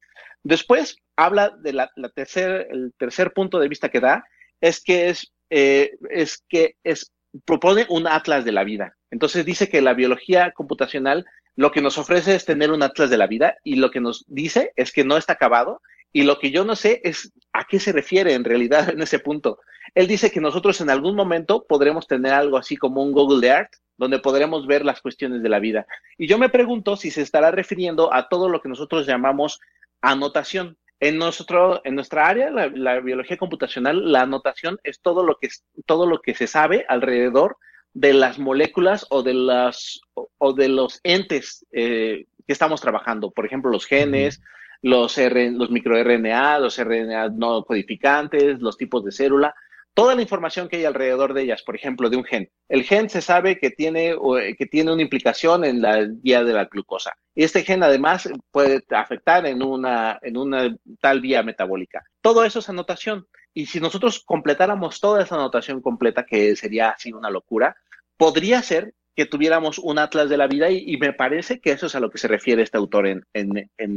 [0.44, 4.26] Después habla del la tercer, el tercer punto de vista que da,
[4.60, 7.14] es que es, eh, es que es
[7.46, 8.98] propone un atlas de la vida.
[9.12, 11.26] Entonces dice que la biología computacional
[11.56, 14.26] lo que nos ofrece es tener un atlas de la vida y lo que nos
[14.28, 15.82] dice es que no está acabado
[16.12, 19.20] y lo que yo no sé es a qué se refiere en realidad en ese
[19.20, 19.60] punto.
[19.96, 23.54] Él dice que nosotros en algún momento podremos tener algo así como un Google de
[23.54, 25.86] Art donde podremos ver las cuestiones de la vida.
[26.18, 29.60] Y yo me pregunto si se estará refiriendo a todo lo que nosotros llamamos
[30.02, 30.78] anotación.
[31.00, 35.50] En, nosotros en nuestra área, la, biología computacional, la anotación es todo lo, que,
[35.86, 37.58] todo lo que se sabe alrededor
[37.94, 43.46] de las moléculas o de, las, o de los entes eh, que estamos trabajando, por
[43.46, 44.42] ejemplo, los genes,
[44.82, 49.54] los, los microRNA, los RNA no codificantes, los tipos de célula,
[49.94, 52.50] toda la información que hay alrededor de ellas, por ejemplo, de un gen.
[52.68, 54.16] El gen se sabe que tiene,
[54.58, 57.14] que tiene una implicación en la vía de la glucosa.
[57.36, 62.02] Este gen además puede afectar en una, en una tal vía metabólica.
[62.22, 63.28] Todo eso es anotación.
[63.56, 67.78] Y si nosotros completáramos toda esa anotación completa, que sería así una locura,
[68.24, 71.96] podría ser que tuviéramos un atlas de la vida y, me parece que eso es
[71.96, 73.26] a lo que se refiere este autor en,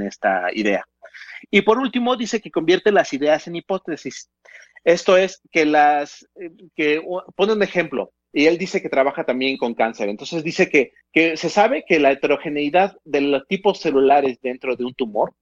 [0.02, 0.84] esta idea.
[1.48, 4.28] Y por último, dice que convierte las ideas en hipótesis.
[4.82, 7.00] Esto es que las, eh, que
[7.36, 10.08] pone un ejemplo, y él dice que trabaja también con cáncer.
[10.08, 14.94] Entonces dice que, se sabe que la heterogeneidad de los tipos celulares dentro de un
[14.94, 15.34] tumor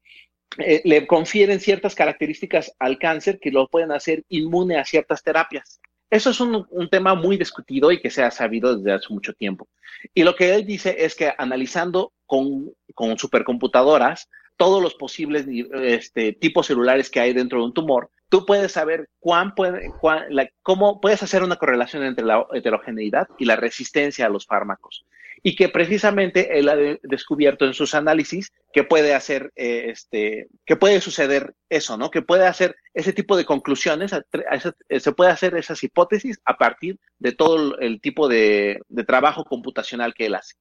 [0.58, 5.80] eh, le confieren ciertas características al cáncer que lo pueden hacer inmune a ciertas terapias.
[6.14, 9.66] Eso es un, tema muy discutido y que se ha sabido desde hace mucho tiempo.
[10.14, 15.44] Y lo que él dice es que analizando con, con supercomputadoras todos los posibles
[15.82, 19.92] este, tipos celulares que hay dentro de un tumor, tú puedes saber cuán puede,
[20.30, 25.04] la, cómo puedes hacer una correlación entre la heterogeneidad y la resistencia a los fármacos
[25.46, 30.74] y que precisamente él ha descubierto en sus análisis que puede hacer, eh, este, que
[30.76, 32.10] puede suceder eso, ¿no?
[32.10, 36.98] Que puede hacer ese tipo de conclusiones, eh, se puede hacer esas hipótesis a partir
[37.18, 40.54] de todo el tipo de, trabajo computacional que él hace.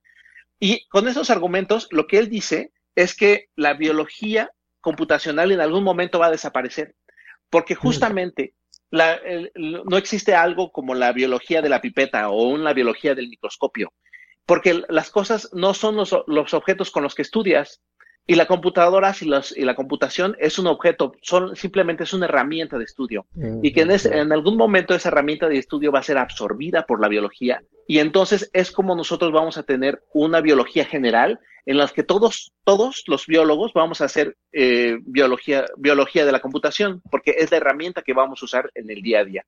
[0.59, 5.85] Y con esos argumentos, lo que él dice es que la biología computacional en algún
[5.85, 6.93] momento va a desaparecer,
[7.49, 7.77] porque mm.
[7.77, 8.53] justamente
[8.91, 13.91] no existe algo como la biología de la pipeta o la biología del microscopio
[14.45, 17.81] porque las cosas no son los, los objetos con los que estudias,
[18.25, 22.77] y la computadora y, y la computación es un objeto, son, simplemente es una herramienta
[22.77, 23.25] de estudio.
[23.61, 27.09] Y que en, algún momento esa herramienta de estudio va a ser absorbida por la
[27.09, 27.61] biología.
[27.85, 32.53] Y entonces es como nosotros vamos a tener una biología general en la que todos,
[32.63, 37.57] todos los biólogos vamos a hacer eh, biología, biología de la computación, porque es la
[37.57, 39.45] herramienta que vamos a usar en el día a día.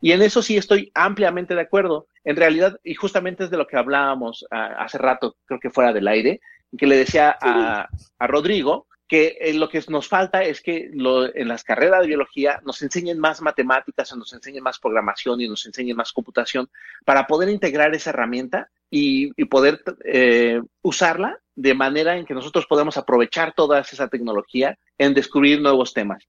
[0.00, 2.08] Y en eso sí estoy ampliamente de acuerdo.
[2.24, 5.92] En realidad, y justamente es de lo que hablábamos ah, hace rato, creo que fuera
[5.92, 6.40] del aire,
[6.76, 7.88] que le decía a,
[8.26, 12.82] Rodrigo que eh, lo que nos falta es que en las carreras de biología nos
[12.82, 16.68] enseñen más matemáticas, nos enseñen más programación y nos enseñen más computación
[17.04, 22.96] para poder integrar esa herramienta y, poder eh, usarla de manera en que nosotros podamos
[22.96, 26.26] aprovechar toda esa tecnología en descubrir nuevos temas.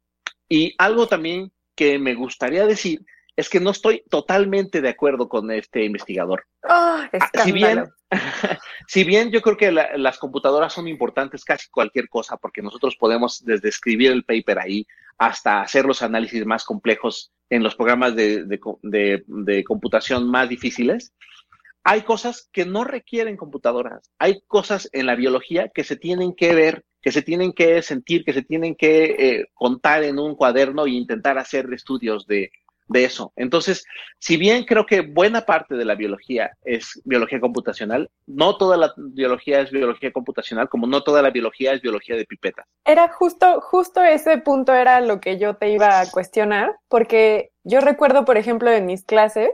[0.47, 3.01] Y algo también que me gustaría decir
[3.38, 6.47] es que no estoy totalmente de acuerdo con este investigador.
[6.63, 7.85] Ah, ah, si, bien,
[8.88, 13.45] si bien yo creo que las computadoras son importantes casi cualquier cosa, porque nosotros podemos
[13.45, 14.88] desde escribir el paper ahí
[15.19, 18.55] hasta hacer los análisis más complejos en los programas de,
[19.65, 21.13] computación más difíciles,
[21.83, 26.53] hay cosas que no requieren computadoras, hay cosas en la biología que se tienen que
[26.55, 30.85] ver, que se tienen que sentir, que se tienen que eh, contar en un cuaderno
[30.85, 32.51] e intentar hacer estudios de
[32.88, 33.31] de eso.
[33.35, 33.85] Entonces,
[34.19, 38.93] si bien creo que buena parte de la biología es biología computacional, no toda la
[38.97, 42.65] biología es biología computacional, como no toda la biología es biología de pipetas.
[42.85, 47.81] Era justo, justo ese punto era lo que yo te iba a cuestionar, porque yo
[47.81, 49.49] recuerdo, por ejemplo, en mis clases,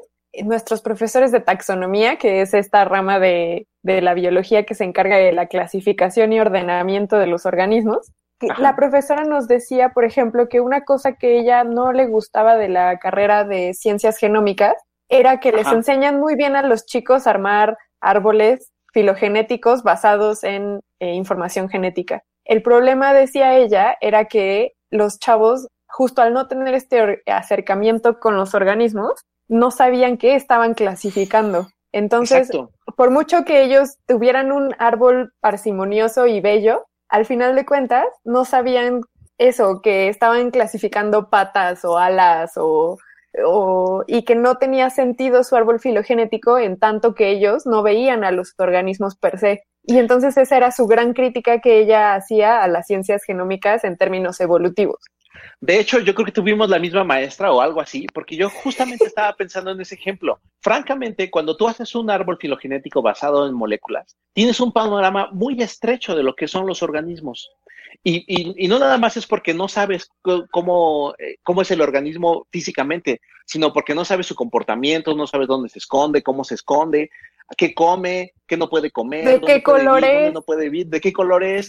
[0.45, 5.17] nuestros profesores de taxonomía, que es esta rama de, de la biología que se encarga
[5.17, 8.11] de la clasificación y ordenamiento de los organismos,
[8.57, 12.67] la profesora nos decía, por ejemplo, que una cosa que ella no le gustaba de
[12.69, 14.73] la carrera de ciencias genómicas
[15.07, 20.81] era que les enseñan muy bien a los chicos a armar árboles filogenéticos basados en
[20.99, 22.23] eh, información genética.
[22.45, 28.35] El problema, decía ella, era que los chavos, justo al no tener este acercamiento con
[28.35, 29.13] los organismos,
[29.47, 31.67] no sabían qué estaban clasificando.
[31.91, 32.49] Entonces,
[32.97, 38.45] por mucho que ellos tuvieran un árbol parsimonioso y bello, al final de cuentas no
[38.45, 39.01] sabían
[39.37, 42.97] eso, que estaban clasificando patas o alas o,
[44.07, 48.31] y que no tenía sentido su árbol filogenético en tanto que ellos no veían a
[48.31, 49.63] los organismos per se.
[49.85, 53.97] Y entonces esa era su gran crítica que ella hacía a las ciencias genómicas en
[53.97, 54.97] términos evolutivos.
[55.61, 59.05] De hecho, yo creo que tuvimos la misma maestra o algo así, porque yo justamente
[59.05, 60.39] estaba pensando en ese ejemplo.
[60.59, 66.15] Francamente, cuando tú haces un árbol filogenético basado en moléculas, tienes un panorama muy estrecho
[66.15, 67.49] de lo que son los organismos.
[68.05, 70.09] Y, y, y no nada más es porque no sabes
[70.51, 75.47] cómo, eh, cómo es el organismo físicamente, sino porque no sabes su comportamiento, no sabes
[75.47, 77.09] dónde se esconde, cómo se esconde,
[77.57, 81.11] qué come, qué no puede comer, de qué color no puede vivir, de qué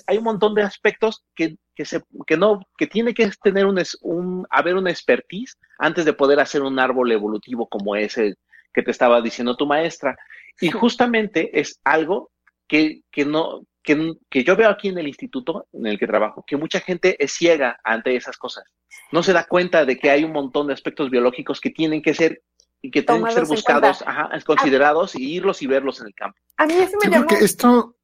[0.06, 4.46] Hay un montón de aspectos que, se, que no, que tiene que tener un, un,
[4.50, 8.36] haber una expertise antes de poder hacer un árbol evolutivo como ese
[8.72, 10.16] que te estaba diciendo tu maestra.
[10.60, 12.30] Y justamente es algo
[12.66, 16.56] que, no, que, que, yo veo aquí en el instituto en el que trabajo, que
[16.56, 18.64] mucha gente es ciega ante esas cosas.
[19.12, 22.14] No se da cuenta de que hay un montón de aspectos biológicos que tienen que
[22.14, 22.42] ser
[22.84, 26.38] y que tienen que ser buscados, ajá, considerados y irlos y verlos en el campo.
[26.58, 27.24] A mí eso me llamó...
[27.40, 27.96] esto...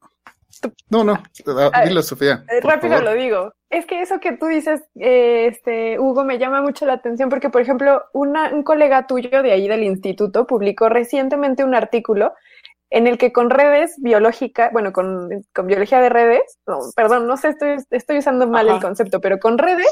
[0.89, 2.45] No, no, a, Sofía.
[2.49, 3.53] Eh, rápido lo digo.
[3.69, 7.51] Es que eso que tú dices, eh, este, Hugo, me llama mucho la atención porque,
[7.51, 12.33] por ejemplo, un colega tuyo de ahí del instituto publicó recientemente un artículo
[12.89, 15.29] en el que con redes biológicas, bueno, con,
[15.65, 16.59] biología de redes,
[16.97, 19.87] perdón, no sé, estoy, estoy usando mal el concepto, pero con redes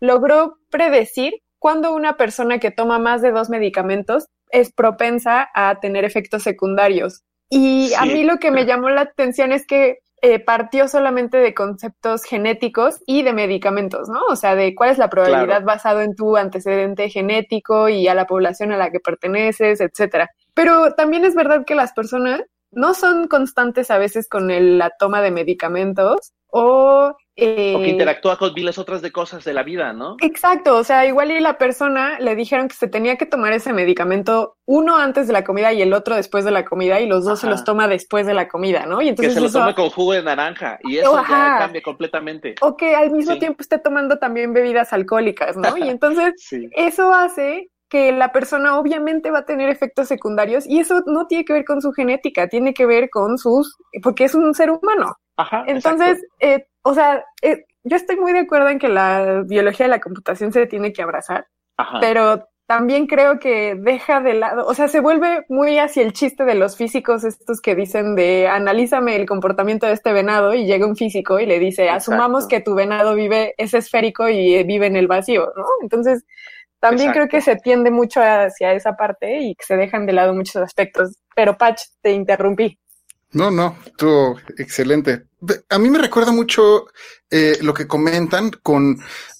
[0.00, 6.04] logró predecir cuando una persona que toma más de dos medicamentos es propensa a tener
[6.04, 7.22] efectos secundarios.
[7.50, 11.54] Y a mí lo que me llamó la atención es que eh, partió solamente de
[11.54, 14.20] conceptos genéticos y de medicamentos, ¿no?
[14.28, 18.26] O sea, de cuál es la probabilidad basado en tu antecedente genético y a la
[18.26, 20.28] población a la que perteneces, etcétera.
[20.54, 24.48] Pero también es verdad que las personas no son constantes a veces con
[24.78, 26.32] la toma de medicamentos
[27.36, 27.80] eh, o...
[27.80, 30.16] que interactúa con miles otras de cosas de la vida, ¿no?
[30.20, 33.72] Exacto, o sea, igual y la persona le dijeron que se tenía que tomar ese
[33.72, 37.24] medicamento uno antes de la comida y el otro después de la comida y los
[37.24, 39.00] dos se los toma después de la comida, ¿no?
[39.00, 42.56] Y entonces que se los toma con jugo de naranja y eso cambia completamente.
[42.60, 45.76] O que al mismo tiempo esté tomando también bebidas alcohólicas, ¿no?
[45.76, 46.34] Y entonces
[46.72, 51.44] eso hace que la persona obviamente va a tener efectos secundarios y eso no tiene
[51.44, 55.14] que ver con su genética, tiene que ver con sus, porque es un ser humano.
[55.66, 59.90] Entonces, eh, o sea, eh, yo estoy muy de acuerdo en que la biología de
[59.90, 61.46] la computación se tiene que abrazar,
[62.00, 66.44] pero también creo que deja de lado, o sea, se vuelve muy hacia el chiste
[66.44, 70.86] de los físicos estos que dicen de analízame el comportamiento de este venado y llega
[70.86, 74.96] un físico y le dice, asumamos que tu venado vive, es esférico y vive en
[74.96, 75.64] el vacío, ¿no?
[75.82, 76.24] Entonces,
[76.78, 80.32] también creo que se tiende mucho hacia esa parte y que se dejan de lado
[80.32, 81.14] muchos aspectos.
[81.36, 82.78] Pero Patch, te interrumpí.
[83.32, 85.24] No, no, tú, excelente
[85.68, 86.86] a mí me recuerda mucho
[87.30, 88.98] eh, lo que comentan con,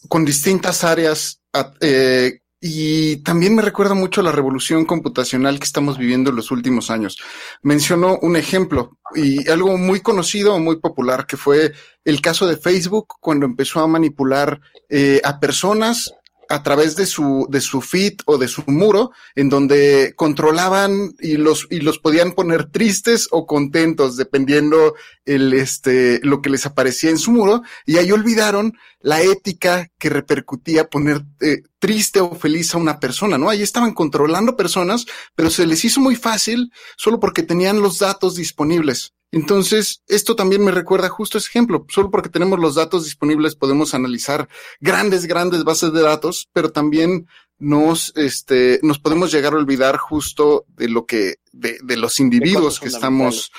[0.08, 5.96] con distintas áreas ah, eh, y también me recuerda mucho la revolución computacional que estamos
[5.96, 7.16] viviendo en los últimos años.
[7.62, 11.72] Mencionó un ejemplo y algo muy conocido, muy popular, que fue
[12.04, 16.12] el caso de Facebook cuando empezó a manipular eh, a personas
[16.50, 21.36] a través de su, de su feed o de su muro, en donde controlaban y
[21.36, 27.10] los, y los podían poner tristes o contentos, dependiendo el, este, lo que les aparecía
[27.10, 27.62] en su muro.
[27.86, 33.38] Y ahí olvidaron la ética que repercutía poner eh, triste o feliz a una persona,
[33.38, 33.48] ¿no?
[33.48, 38.34] Ahí estaban controlando personas, pero se les hizo muy fácil solo porque tenían los datos
[38.34, 39.14] disponibles.
[39.32, 41.86] Entonces, esto también me recuerda justo ese ejemplo.
[41.88, 44.48] Solo porque tenemos los datos disponibles podemos analizar
[44.80, 47.28] grandes, grandes bases de datos, pero también
[47.58, 52.80] nos, este, nos podemos llegar a olvidar justo de lo que, de, de los individuos
[52.80, 53.52] que estamos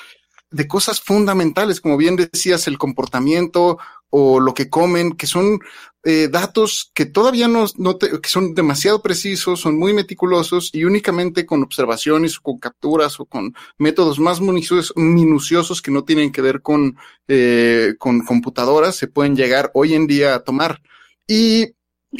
[0.52, 3.78] de cosas fundamentales, como bien decías, el comportamiento
[4.10, 5.58] o lo que comen, que son
[6.04, 7.66] eh, datos que todavía no,
[7.98, 13.24] que son demasiado precisos, son muy meticulosos y únicamente con observaciones o con capturas o
[13.24, 16.96] con métodos más minuciosos, que no tienen que ver con,
[17.28, 20.82] eh, con computadoras se pueden llegar hoy en día a tomar.
[21.26, 21.68] Y,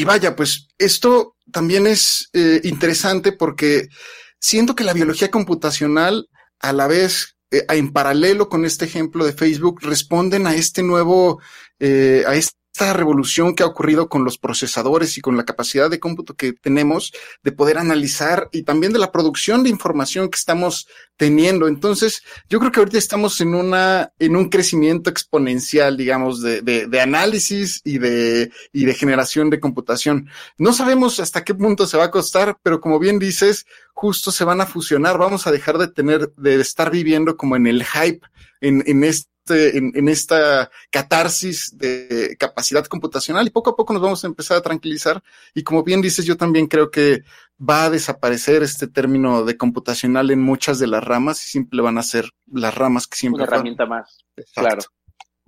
[0.07, 3.89] vaya, pues esto también es eh, interesante porque
[4.41, 6.31] siento que la biología computacional
[6.61, 11.39] a la vez eh, en paralelo con este ejemplo de Facebook, responden a este nuevo,
[11.79, 15.91] eh, a este esta revolución que ha ocurrido con los procesadores y con la capacidad
[15.91, 17.13] de cómputo que tenemos
[17.43, 21.69] de poder analizar y también de la producción de información que estamos teniendo.
[21.69, 26.87] Entonces, yo creo que ahorita estamos en una, en un crecimiento exponencial, digamos, de, de,
[26.87, 30.31] de análisis y de, y de generación de computación.
[30.57, 34.45] No sabemos hasta qué punto se va a costar, pero como bien dices, justo se
[34.45, 35.19] van a fusionar.
[35.19, 38.27] Vamos a dejar de tener, de estar viviendo como en el hype,
[38.63, 44.01] en, en este este, en, esta catarsis de capacidad computacional y poco a poco nos
[44.01, 45.21] vamos a empezar a tranquilizar.
[45.53, 47.23] Y como bien dices, yo también creo que
[47.61, 51.99] va a desaparecer este término de computacional en muchas de las ramas y siempre van
[51.99, 53.43] a ser las ramas que siempre.
[53.43, 54.17] Una herramienta más.
[54.55, 54.83] Claro.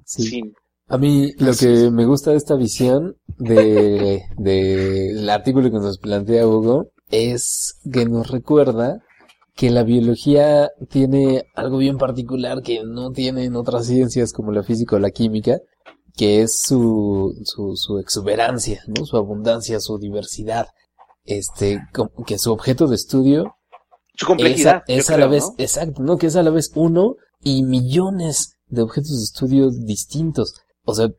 [0.04, 0.52] Sí.
[0.88, 6.46] A mí lo que me gusta de esta visión del de, artículo que nos plantea
[6.48, 8.98] Hugo es que nos recuerda
[9.56, 14.64] que la biología tiene algo bien particular que no tiene en otras ciencias como la
[14.64, 15.58] física o la química,
[16.16, 19.06] que es su, su, exuberancia, ¿no?
[19.06, 20.66] su abundancia, su diversidad,
[21.24, 21.80] este,
[22.26, 23.54] que su objeto de estudio
[24.16, 24.64] su es,
[25.10, 26.18] a, la vez, exacto, ¿no?
[26.18, 30.54] que es a la vez uno y millones de objetos de estudio distintos.
[30.84, 31.10] O sea,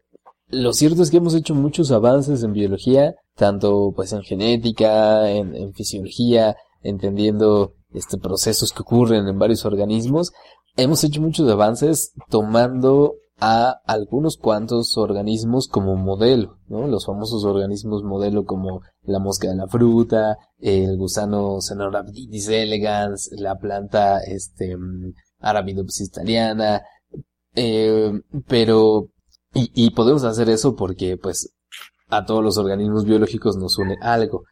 [0.48, 5.74] lo cierto es que hemos hecho muchos avances en biología, tanto pues en genética, en
[5.74, 10.34] fisiología, entendiendo este, procesos que ocurren en varios organismos,
[10.76, 18.46] hemos hecho muchos avances tomando a algunos cuantos organismos como modelo, Los famosos organismos modelo
[18.46, 24.78] como la mosca de la fruta, el gusano Cenorhabditis elegans, la planta, este,
[25.40, 26.82] Arabidopsis thaliana,
[27.56, 28.12] eh,
[28.48, 29.10] pero,
[29.54, 31.54] y podemos hacer eso porque, pues,
[32.10, 34.44] a todos los organismos biológicos nos une algo.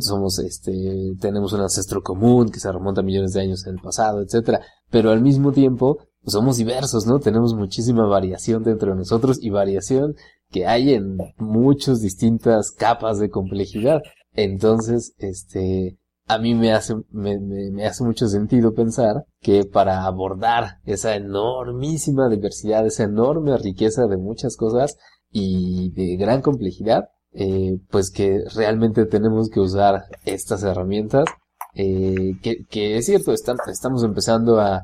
[0.00, 0.72] Somos, este,
[1.20, 4.60] tenemos un ancestro común que se remonta a millones de años en el pasado, etcétera.
[4.90, 7.18] Pero al mismo tiempo, pues, somos diversos, ¿no?
[7.18, 10.16] Tenemos muchísima variación dentro de nosotros y variación
[10.50, 14.02] que hay en muchas distintas capas de complejidad.
[14.34, 20.80] Entonces, este, a mí me hace, me, me hace mucho sentido pensar que para abordar
[20.84, 24.98] esa enormísima diversidad, esa enorme riqueza de muchas cosas
[25.32, 31.26] y de gran complejidad, eh, pues que realmente tenemos que usar estas herramientas,
[31.74, 34.82] eh, que, es cierto, estamos empezando a,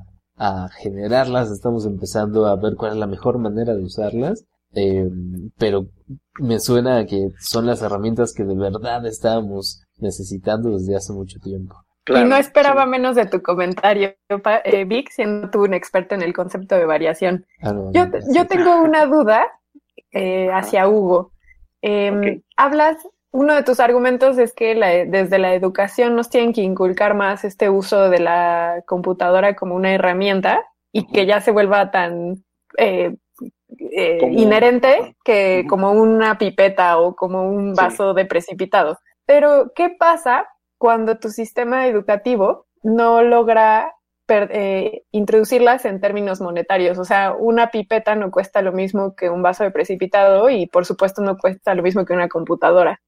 [0.82, 4.44] generarlas, estamos empezando a ver cuál es la mejor manera de usarlas,
[4.74, 5.08] eh,
[5.58, 5.86] pero
[6.38, 11.76] me suena que son las herramientas que de verdad estábamos necesitando desde hace mucho tiempo.
[12.06, 14.10] y no esperaba menos de tu comentario,
[14.86, 17.44] Vic, siendo tú un experto en el concepto de variación.
[17.62, 19.42] Ah, yo, tengo una duda
[20.12, 21.32] hacia Hugo.
[21.88, 22.96] Em, hablas,
[23.30, 27.44] uno de tus argumentos es que e, desde la educación nos tienen que inculcar más
[27.44, 32.44] este uso de la computadora como una herramienta y que ya se vuelva tan
[32.76, 33.14] eh,
[33.78, 38.98] eh, inherente que como una pipeta o como un vaso de precipitado.
[39.24, 43.92] Pero, ¿qué pasa cuando tu sistema educativo no logra
[44.28, 46.98] eh, introducirlas en términos monetarios.
[46.98, 50.84] O sea, una pipeta no cuesta lo mismo que un vaso de precipitado y por
[50.84, 53.00] supuesto no cuesta lo mismo que una computadora.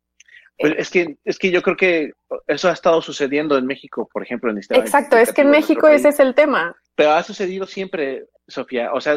[0.57, 2.13] Pues, es, que, es que yo creo que
[2.47, 5.89] eso ha estado sucediendo en México, por ejemplo, en este Exacto, es que en México
[5.89, 6.77] ese es el tema.
[6.95, 8.93] Pero ha sucedido siempre, Sofía.
[8.93, 9.17] O sea,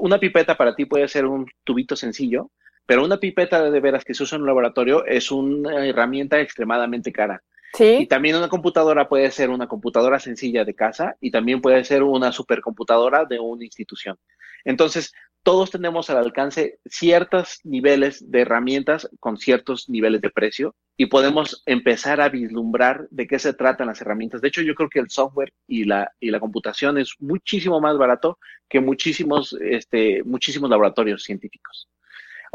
[0.00, 2.52] una pipeta para ti puede ser un tubito sencillo,
[2.86, 7.12] pero una pipeta de veras que se usa en un laboratorio es una herramienta extremadamente
[7.12, 7.42] cara.
[7.78, 12.04] Y también una computadora puede ser una computadora sencilla de casa y también puede ser
[12.04, 14.16] una supercomputadora de una institución.
[14.64, 15.12] Entonces,
[15.42, 21.62] todos tenemos al alcance ciertos niveles de herramientas con ciertos niveles de precio y podemos
[21.66, 24.40] empezar a vislumbrar de qué se tratan las herramientas.
[24.40, 27.98] De hecho, yo creo que el software y la, y la computación es muchísimo más
[27.98, 31.88] barato que muchísimos, este, muchísimos laboratorios científicos.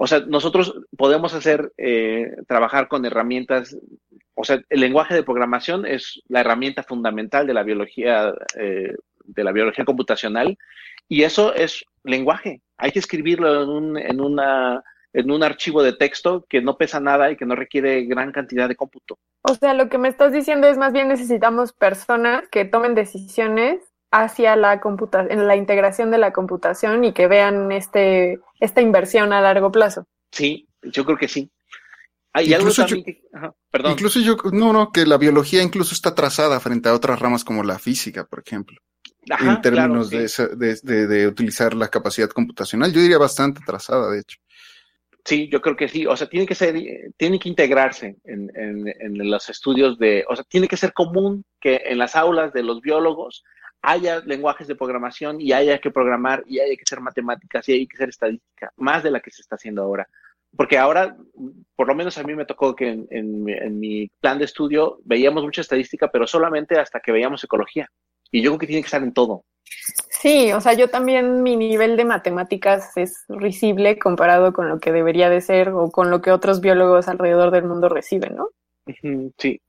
[0.01, 3.75] O sea, nosotros podemos hacer, eh, trabajar con herramientas,
[4.33, 8.93] o sea, el lenguaje de programación es la herramienta fundamental de la biología, eh,
[9.25, 10.57] de la biología computacional,
[11.09, 12.61] y eso es lenguaje.
[12.77, 14.81] Hay que escribirlo en en una,
[15.11, 18.69] en un archivo de texto que no pesa nada y que no requiere gran cantidad
[18.69, 19.17] de cómputo.
[19.41, 23.81] O sea, lo que me estás diciendo es más bien necesitamos personas que tomen decisiones
[24.11, 24.81] hacia la
[25.29, 30.05] en la integración de la computación y que vean este, esta inversión a largo plazo.
[30.31, 31.51] Sí, yo creo que sí.
[32.33, 36.89] Hay incluso algo yo, Incluso yo, no, no, que la biología incluso está trazada frente
[36.89, 38.77] a otras ramas como la física, por ejemplo.
[39.39, 40.29] en términos de,
[40.81, 44.37] de, de, utilizar la capacidad computacional, yo diría bastante trazada, de hecho.
[45.25, 46.05] Sí, yo creo que sí.
[46.07, 46.75] O sea, tiene que ser,
[47.17, 51.81] tiene que integrarse en, en los estudios de, o sea, tiene que ser común que
[51.85, 53.43] en las aulas de los biólogos
[53.81, 57.87] haya lenguajes de programación y haya que programar y haya que hacer matemáticas y hay
[57.87, 60.07] que hacer estadística, más de la que se está haciendo ahora.
[60.55, 61.15] Porque ahora,
[61.75, 63.07] por lo menos a mí me tocó que en,
[63.47, 67.87] en mi plan de estudio veíamos mucha estadística, pero solamente hasta que veíamos ecología.
[68.31, 69.43] Y yo creo que tiene que estar en todo.
[70.09, 74.91] Sí, o sea, yo también mi nivel de matemáticas es risible comparado con lo que
[74.91, 78.49] debería de ser o con lo que otros biólogos alrededor del mundo reciben, ¿no?
[79.37, 79.61] Sí,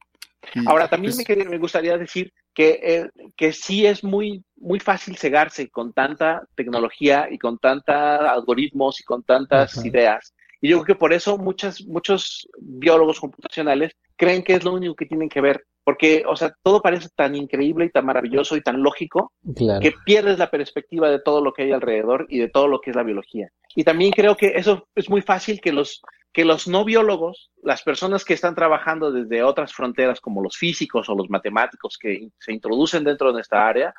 [0.66, 1.14] Ahora, también
[1.50, 7.28] me, gustaría decir que, eh, que sí es muy, muy fácil cegarse con tanta tecnología
[7.30, 10.34] y con tantos algoritmos y con tantas ideas.
[10.62, 15.06] Y yo creo que por eso muchos biólogos computacionales creen que es lo único que
[15.06, 18.82] tienen que ver, porque, o sea, todo parece tan increíble y tan maravilloso y tan
[18.82, 22.80] lógico que pierdes la perspectiva de todo lo que hay alrededor y de todo lo
[22.80, 23.48] que es la biología.
[23.74, 26.02] Y también creo que eso es muy fácil que los
[26.32, 31.08] que los no biólogos, las personas que están trabajando desde otras fronteras como los físicos
[31.08, 33.94] o los matemáticos que se introducen dentro de esta área,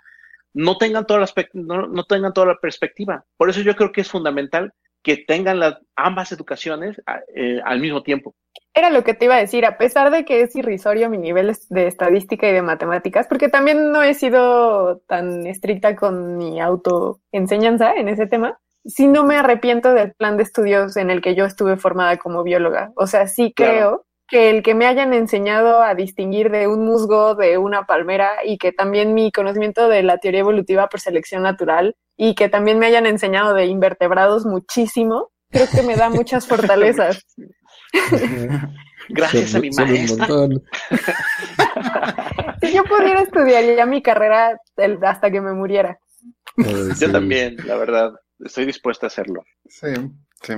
[0.54, 1.20] no tengan toda
[2.46, 3.24] la, perspectiva.
[3.38, 7.02] Por eso yo creo que es fundamental que tengan las, ambas educaciones
[7.36, 8.36] eh, al mismo tiempo.
[8.74, 11.52] Era lo que te iba a decir, a pesar de que es irrisorio mi nivel
[11.70, 17.94] de estadística y de matemáticas, porque también no he sido tan estricta con mi autoenseñanza
[17.96, 21.46] en ese tema, sí no me arrepiento del plan de estudios en el que yo
[21.46, 22.92] estuve formada como bióloga.
[22.96, 27.36] O sea, sí creo que el que me hayan enseñado a distinguir de un musgo
[27.36, 31.96] de una palmera y que también mi conocimiento de la teoría evolutiva por selección natural
[32.18, 37.26] y que también me hayan enseñado de invertebrados muchísimo, creo que me da muchas fortalezas.
[39.10, 40.06] Gracias a mi madre
[42.74, 44.58] yo pudiera estudiar ya mi carrera
[45.04, 45.98] hasta que me muriera.
[46.56, 48.12] Yo también, la verdad
[48.46, 49.44] estoy dispuesta a hacerlo.
[49.68, 49.88] Sí,
[50.42, 50.54] sí.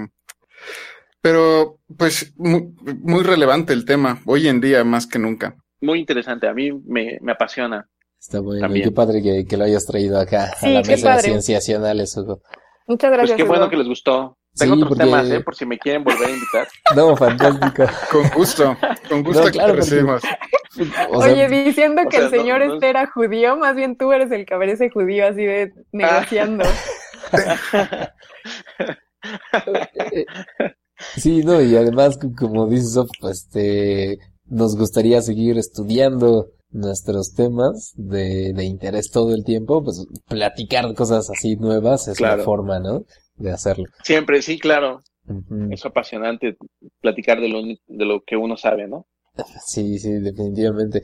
[1.21, 5.55] Pero, pues, muy, muy, relevante el tema, hoy en día más que nunca.
[5.81, 7.87] Muy interesante, a mí me, me apasiona.
[8.19, 8.85] Está bueno, También.
[8.89, 12.15] qué padre que, lo hayas traído acá a la mesa de cienciacionales,
[12.85, 13.37] Muchas pues gracias.
[13.37, 14.37] qué bueno que les gustó.
[14.55, 15.39] Tengo sí, otros temas, ¿eh?
[15.39, 16.67] Por si me quieren volver a invitar.
[16.95, 17.91] No, fantástica.
[18.11, 18.77] con gusto,
[19.09, 20.21] con gusto claro, que te recibimos.
[21.09, 24.89] Oye, diciendo que el señor este era judío, más bien tú eres el que parece
[24.89, 25.79] judío, así de ah.
[25.93, 26.65] negociando.
[31.17, 38.51] sí, no, y además, como dices, pues, este, nos gustaría seguir estudiando nuestros temas de,
[38.63, 43.05] interés todo el tiempo, pues platicar cosas así nuevas es la forma, ¿no?
[43.35, 43.85] De hacerlo.
[44.03, 45.01] Siempre, sí, claro.
[45.71, 46.57] Es apasionante
[46.99, 49.05] platicar de lo, de lo que uno sabe, ¿no?
[49.65, 51.01] Sí, sí, definitivamente.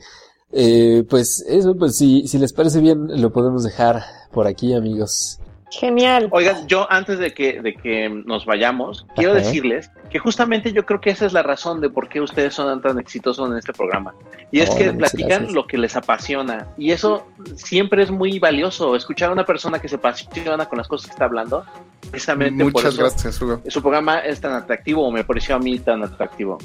[0.52, 4.02] Eh, pues eso, pues si, si les parece bien, lo podemos dejar
[4.32, 5.38] por aquí, amigos.
[5.70, 6.28] Genial.
[6.32, 11.00] Oigan, yo antes de que, de que nos vayamos, quiero decirles que justamente yo creo
[11.00, 14.12] que esa es la razón de por qué ustedes son tan exitosos en este programa.
[14.50, 16.66] Y es oh, que platican lo que les apasiona.
[16.76, 18.96] Y eso siempre es muy valioso.
[18.96, 21.64] Escuchar a una persona que se apasiona con las cosas que está hablando,
[22.10, 23.60] precisamente muchas por eso gracias, Hugo.
[23.68, 26.58] Su programa es tan atractivo, o me pareció a mí tan atractivo.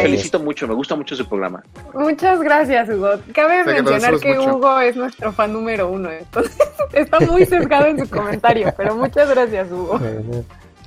[0.00, 1.62] felicito mucho, me gusta mucho su programa.
[1.92, 3.10] Muchas gracias, Hugo.
[3.34, 6.56] Cabe mencionar que Hugo es nuestro fan número uno, entonces
[6.94, 9.98] está muy cercado en su comentario, pero muchas gracias, Hugo.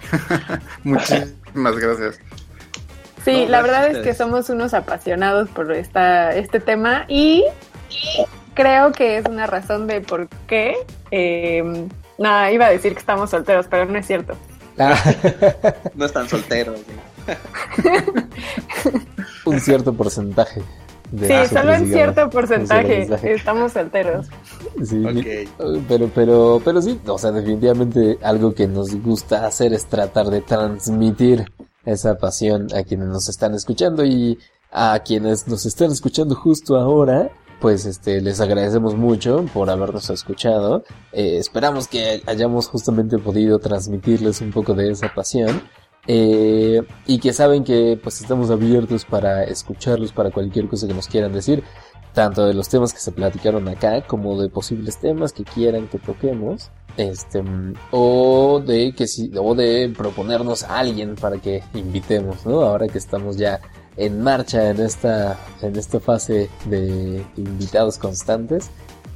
[0.83, 2.19] Muchísimas gracias.
[3.23, 7.45] Sí, la verdad es que somos unos apasionados por esta, este tema y
[8.53, 10.75] creo que es una razón de por qué.
[11.11, 11.87] Eh,
[12.17, 14.35] nada, iba a decir que estamos solteros, pero no es cierto.
[15.95, 16.81] no están solteros.
[19.45, 20.61] Un cierto porcentaje
[21.19, 24.27] sí, solo en cierto porcentaje estamos solteros.
[24.83, 25.03] Sí,
[25.87, 30.41] pero, pero, pero sí, o sea, definitivamente algo que nos gusta hacer es tratar de
[30.41, 31.45] transmitir
[31.85, 34.39] esa pasión a quienes nos están escuchando y
[34.71, 37.29] a quienes nos están escuchando justo ahora.
[37.61, 40.83] Pues este, les agradecemos mucho por habernos escuchado.
[41.13, 45.61] Eh, esperamos que hayamos justamente podido transmitirles un poco de esa pasión.
[46.05, 51.07] Eh, y que saben que pues estamos abiertos para escucharlos, para cualquier cosa que nos
[51.07, 51.63] quieran decir,
[52.13, 55.99] tanto de los temas que se platicaron acá como de posibles temas que quieran que
[55.99, 57.41] toquemos, este,
[57.91, 62.59] o de que si, o de proponernos a alguien para que invitemos, ¿no?
[62.61, 63.61] Ahora que estamos ya
[63.95, 68.69] en marcha en esta, en esta fase de invitados constantes,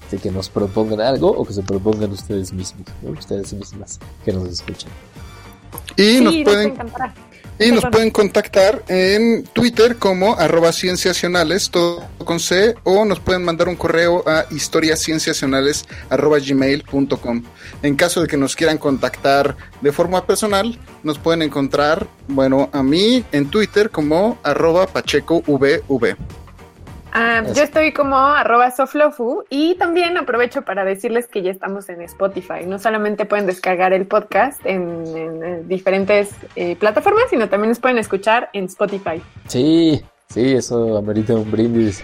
[0.09, 4.47] de que nos propongan algo o que se propongan ustedes mismos, ustedes mismas que nos
[4.47, 4.89] escuchen.
[5.95, 6.73] Y nos pueden...
[7.59, 13.43] Y nos pueden contactar en Twitter como arroba cienciacionales, todo con C, o nos pueden
[13.43, 17.43] mandar un correo a historiascienciacionales arroba gmail.com.
[17.81, 22.83] En caso de que nos quieran contactar de forma personal, nos pueden encontrar, bueno, a
[22.83, 25.81] mí en Twitter como arroba pachecovv.
[27.13, 32.01] Ah, yo estoy como arroba soflofu y también aprovecho para decirles que ya estamos en
[32.01, 32.65] Spotify.
[32.65, 38.49] No solamente pueden descargar el podcast en, diferentes eh, plataformas, sino también nos pueden escuchar
[38.53, 39.21] en Spotify.
[39.47, 42.03] Sí, sí, eso amerita un brindis.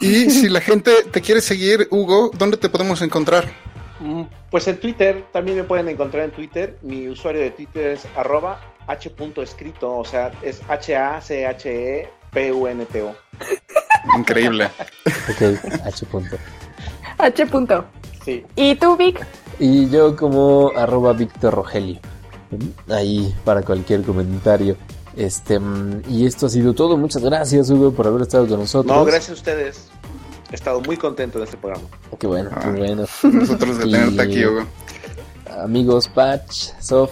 [0.00, 3.46] Y si la gente te quiere seguir, Hugo, ¿dónde te podemos encontrar?
[4.00, 6.76] Mm, pues en Twitter, también me pueden encontrar en Twitter.
[6.82, 9.10] Mi usuario de Twitter es arroba h.
[9.82, 11.32] o sea, es H-A-C-H-E-P-U-N-T-O.
[14.16, 14.66] Increíble.
[14.66, 15.42] ok,
[15.86, 16.36] H punto.
[17.18, 17.84] H punto.
[18.56, 19.18] ¿Y tú, Vic?
[19.58, 22.00] Y yo como arroba Victor Rogelio.
[22.88, 24.76] Ahí para cualquier comentario.
[25.16, 26.96] Este, mm, y esto ha sido todo.
[26.96, 28.94] Muchas gracias, Hugo, por haber estado con nosotros.
[28.94, 29.88] No, gracias a ustedes.
[30.50, 31.84] He estado muy contento de este programa.
[32.12, 34.64] Ah, qué ah, bueno, Nosotros de tenerte aquí, Hugo.
[35.62, 37.10] Amigos, Patch, Sof.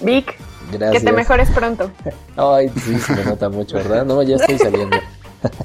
[0.00, 0.36] Vic.
[0.72, 1.02] Gracias.
[1.02, 1.90] Que te mejores pronto.
[2.36, 4.04] Ay, sí, se me nota mucho, ¿verdad?
[4.04, 4.96] No, ya estoy saliendo.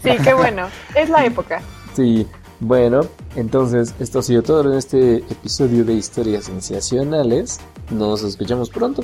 [0.04, 0.68] Sí, qué bueno.
[0.96, 1.62] Es la época.
[1.96, 2.28] Sí.
[2.60, 3.02] Bueno,
[3.36, 7.60] entonces esto ha sido todo en este episodio de Historias Cienciacionales
[7.90, 9.04] Nos escuchamos pronto.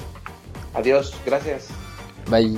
[0.74, 1.68] Adiós, gracias.
[2.30, 2.58] Bye.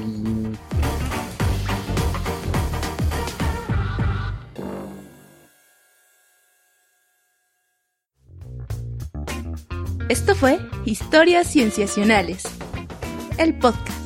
[10.09, 12.43] Esto fue Historias Cienciacionales,
[13.39, 14.00] el podcast.